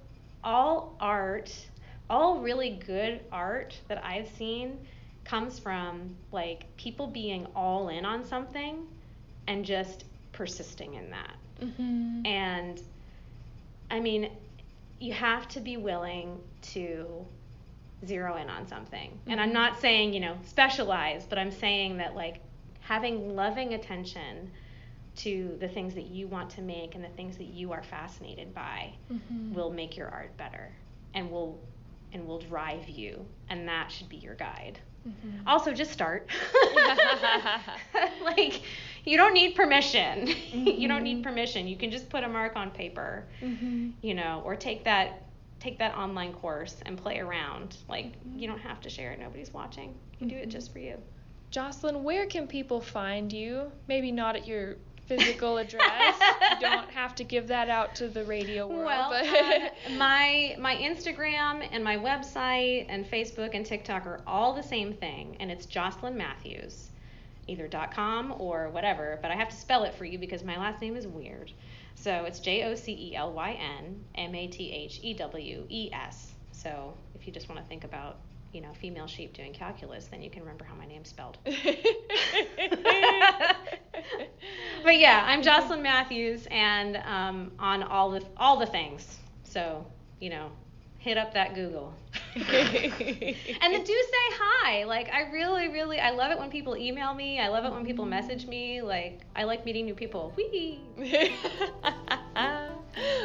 all 0.44 0.96
art, 1.00 1.70
all 2.10 2.40
really 2.40 2.72
good 2.86 3.22
art 3.32 3.80
that 3.88 4.04
I've 4.04 4.28
seen 4.28 4.80
comes 5.24 5.60
from 5.60 6.16
like 6.32 6.76
people 6.78 7.08
being 7.08 7.46
all 7.56 7.90
in 7.90 8.06
on 8.06 8.24
something 8.24 8.86
and 9.48 9.66
just 9.66 10.06
persisting 10.32 10.96
in 10.96 11.10
that. 11.12 11.36
Mhm. 11.62 12.26
And 12.26 12.82
I 13.90 14.00
mean, 14.00 14.32
you 15.00 15.14
have 15.14 15.48
to 15.50 15.60
be 15.62 15.78
willing 15.78 16.40
to 16.74 17.26
zero 18.06 18.38
in 18.38 18.50
on 18.50 18.68
something. 18.68 19.20
And 19.28 19.40
I'm 19.42 19.50
Mhm. 19.50 19.54
not 19.54 19.80
saying, 19.80 20.14
you 20.14 20.20
know, 20.20 20.38
specialize, 20.46 21.26
but 21.28 21.38
I'm 21.38 21.52
saying 21.52 21.98
that 21.98 22.16
like 22.16 22.42
having 22.80 23.36
loving 23.36 23.74
attention 23.74 24.52
to 25.18 25.58
the 25.60 25.68
things 25.68 25.94
that 25.96 26.06
you 26.08 26.28
want 26.28 26.50
to 26.52 26.62
make 26.62 26.96
and 26.96 27.04
the 27.04 27.10
things 27.10 27.38
that 27.38 27.48
you 27.48 27.72
are 27.74 27.84
fascinated 27.84 28.54
by 28.54 28.94
Mhm. 29.12 29.54
will 29.54 29.72
make 29.72 29.98
your 29.98 30.08
art 30.10 30.36
better 30.38 30.74
and 31.14 31.30
will 31.32 31.60
and 32.14 32.26
will 32.26 32.40
drive 32.40 32.88
you 32.90 33.26
and 33.50 33.68
that 33.68 33.92
should 33.92 34.10
be 34.10 34.18
your 34.18 34.34
guide. 34.36 34.80
Mhm. 35.08 35.44
Also, 35.48 35.74
just 35.74 35.92
start. 35.92 36.30
like, 38.24 38.62
you 39.06 39.18
don't 39.18 39.34
need 39.34 39.56
permission. 39.56 40.28
you 40.54 40.88
don't 40.88 41.04
need 41.04 41.20
Mhm. 41.20 41.24
permission. 41.24 41.68
You 41.68 41.78
can 41.78 41.92
just 41.92 42.10
put 42.10 42.24
a 42.24 42.28
mark 42.30 42.56
on 42.56 42.72
paper, 42.72 43.26
Mhm. 43.42 43.94
you 44.02 44.14
know, 44.14 44.42
or 44.46 44.56
take 44.56 44.84
that 44.86 45.29
take 45.60 45.78
that 45.80 45.96
online 45.96 46.34
course 46.34 46.78
and 46.86 46.98
play 46.98 47.20
around. 47.20 47.78
Like, 47.88 48.14
you 48.36 48.48
don't 48.48 48.60
have 48.60 48.80
to 48.82 48.90
share 48.90 49.12
it. 49.12 49.20
Nobody's 49.20 49.54
watching. 49.54 49.94
You 50.20 50.28
do 50.28 50.36
it 50.36 50.48
Mhm. 50.48 50.52
just 50.52 50.72
for 50.74 50.80
you. 50.80 50.98
Jocelyn, 51.52 52.04
where 52.04 52.26
can 52.28 52.48
people 52.48 52.80
find 52.80 53.32
you? 53.34 53.72
Maybe 53.88 54.12
not 54.12 54.36
at 54.36 54.48
your 54.48 54.78
physical 55.08 55.58
address. 55.64 56.16
you 56.52 56.60
don't 56.60 56.90
have 56.92 57.16
to 57.16 57.24
give 57.24 57.48
that 57.48 57.68
out 57.70 57.96
to 57.96 58.08
the 58.08 58.24
radio 58.26 58.68
world. 58.68 58.86
Well, 58.86 59.10
but 59.10 59.26
um, 59.92 59.98
my 59.98 60.56
my 60.60 60.76
Instagram 60.76 61.68
and 61.72 61.84
my 61.84 61.98
website 61.98 62.86
and 62.90 63.06
Facebook 63.06 63.56
and 63.56 63.66
TikTok 63.66 64.06
are 64.06 64.22
all 64.28 64.54
the 64.54 64.62
same 64.64 64.94
thing, 64.94 65.36
and 65.40 65.50
it's 65.52 65.66
Jocelyn 65.66 66.16
Mathewes, 66.16 66.92
either 67.50 67.70
.com 67.94 68.34
or 68.38 68.70
whatever. 68.70 69.20
But 69.22 69.32
I 69.32 69.36
have 69.36 69.50
to 69.50 69.56
spell 69.56 69.84
it 69.84 69.94
for 69.96 70.06
you 70.06 70.18
because 70.18 70.44
my 70.44 70.58
last 70.58 70.82
name 70.82 70.96
is 70.96 71.08
weird. 71.08 71.52
So 71.96 72.24
it's 72.26 72.40
J 72.40 72.64
O 72.64 72.76
C 72.76 72.94
E 72.94 73.16
L 73.16 73.34
Y 73.34 73.52
N 73.60 74.04
M 74.16 74.36
A 74.36 74.48
T 74.48 74.72
H 74.72 75.00
E 75.04 75.14
W 75.16 75.66
E 75.70 75.90
S. 75.92 76.34
So 76.52 76.94
if 77.16 77.28
you 77.28 77.34
just 77.34 77.50
want 77.50 77.62
to 77.62 77.68
think 77.68 77.84
about 77.84 78.18
you 78.54 78.62
know 78.62 78.74
female 78.74 79.08
sheep 79.08 79.34
doing 79.34 79.54
calculus, 79.54 80.08
then 80.08 80.22
you 80.22 80.30
can 80.30 80.42
remember 80.42 80.64
how 80.64 80.76
my 80.76 80.86
name's 80.86 81.10
spelled. 81.10 81.38
but 84.84 84.98
yeah, 84.98 85.24
I'm 85.26 85.42
Jocelyn 85.42 85.82
Mathewes, 85.82 86.48
and 86.50 86.98
um, 86.98 87.52
on 87.60 87.84
all 87.84 88.12
the 88.12 88.24
all 88.38 88.58
the 88.58 88.66
things. 88.66 89.18
So 89.44 89.86
you 90.20 90.30
know, 90.30 90.52
hit 91.00 91.18
up 91.18 91.34
that 91.34 91.56
Google. 91.56 91.94
and 92.36 92.46
then 92.46 93.84
do 93.84 93.94
say 93.94 94.36
hi. 94.38 94.84
Like 94.84 95.10
I 95.12 95.32
really, 95.32 95.70
really, 95.70 96.00
I 96.00 96.12
love 96.12 96.32
it 96.32 96.40
when 96.40 96.50
people 96.50 96.78
email 96.78 97.14
me. 97.14 97.40
I 97.40 97.48
love 97.48 97.66
it 97.66 97.72
when 97.72 97.86
people 97.86 98.06
mm-hmm. 98.06 98.12
message 98.12 98.46
me. 98.46 98.82
Like 98.82 99.22
I 99.36 99.46
like 99.46 99.66
meeting 99.66 99.86
new 99.86 99.96
people. 99.96 100.34
Whee! 100.38 100.82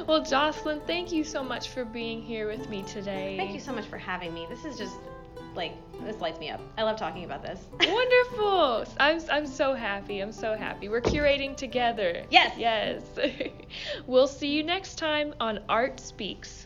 well, 0.06 0.22
Jocelyn, 0.22 0.80
thank 0.86 1.12
you 1.12 1.24
so 1.24 1.42
much 1.42 1.68
for 1.68 1.84
being 1.84 2.22
here 2.22 2.48
with 2.48 2.68
me 2.70 2.82
today. 2.84 3.36
Thank 3.36 3.52
you 3.52 3.60
so 3.60 3.72
much 3.72 3.86
for 3.86 3.98
having 3.98 4.32
me. 4.32 4.46
This 4.48 4.64
is 4.64 4.78
just 4.78 4.96
like 5.54 5.72
this 6.04 6.20
lights 6.20 6.38
me 6.38 6.50
up. 6.50 6.60
I 6.78 6.82
love 6.82 6.96
talking 6.96 7.24
about 7.24 7.42
this. 7.42 7.60
Wonderful. 7.80 8.84
I'm 9.00 9.20
I'm 9.30 9.46
so 9.46 9.74
happy. 9.74 10.20
I'm 10.20 10.32
so 10.32 10.56
happy. 10.56 10.88
We're 10.88 11.00
curating 11.00 11.56
together. 11.56 12.24
Yes. 12.30 12.54
Yes. 12.56 13.02
we'll 14.06 14.28
see 14.28 14.48
you 14.48 14.62
next 14.62 14.96
time 14.96 15.34
on 15.40 15.58
Art 15.68 15.98
Speaks. 15.98 16.63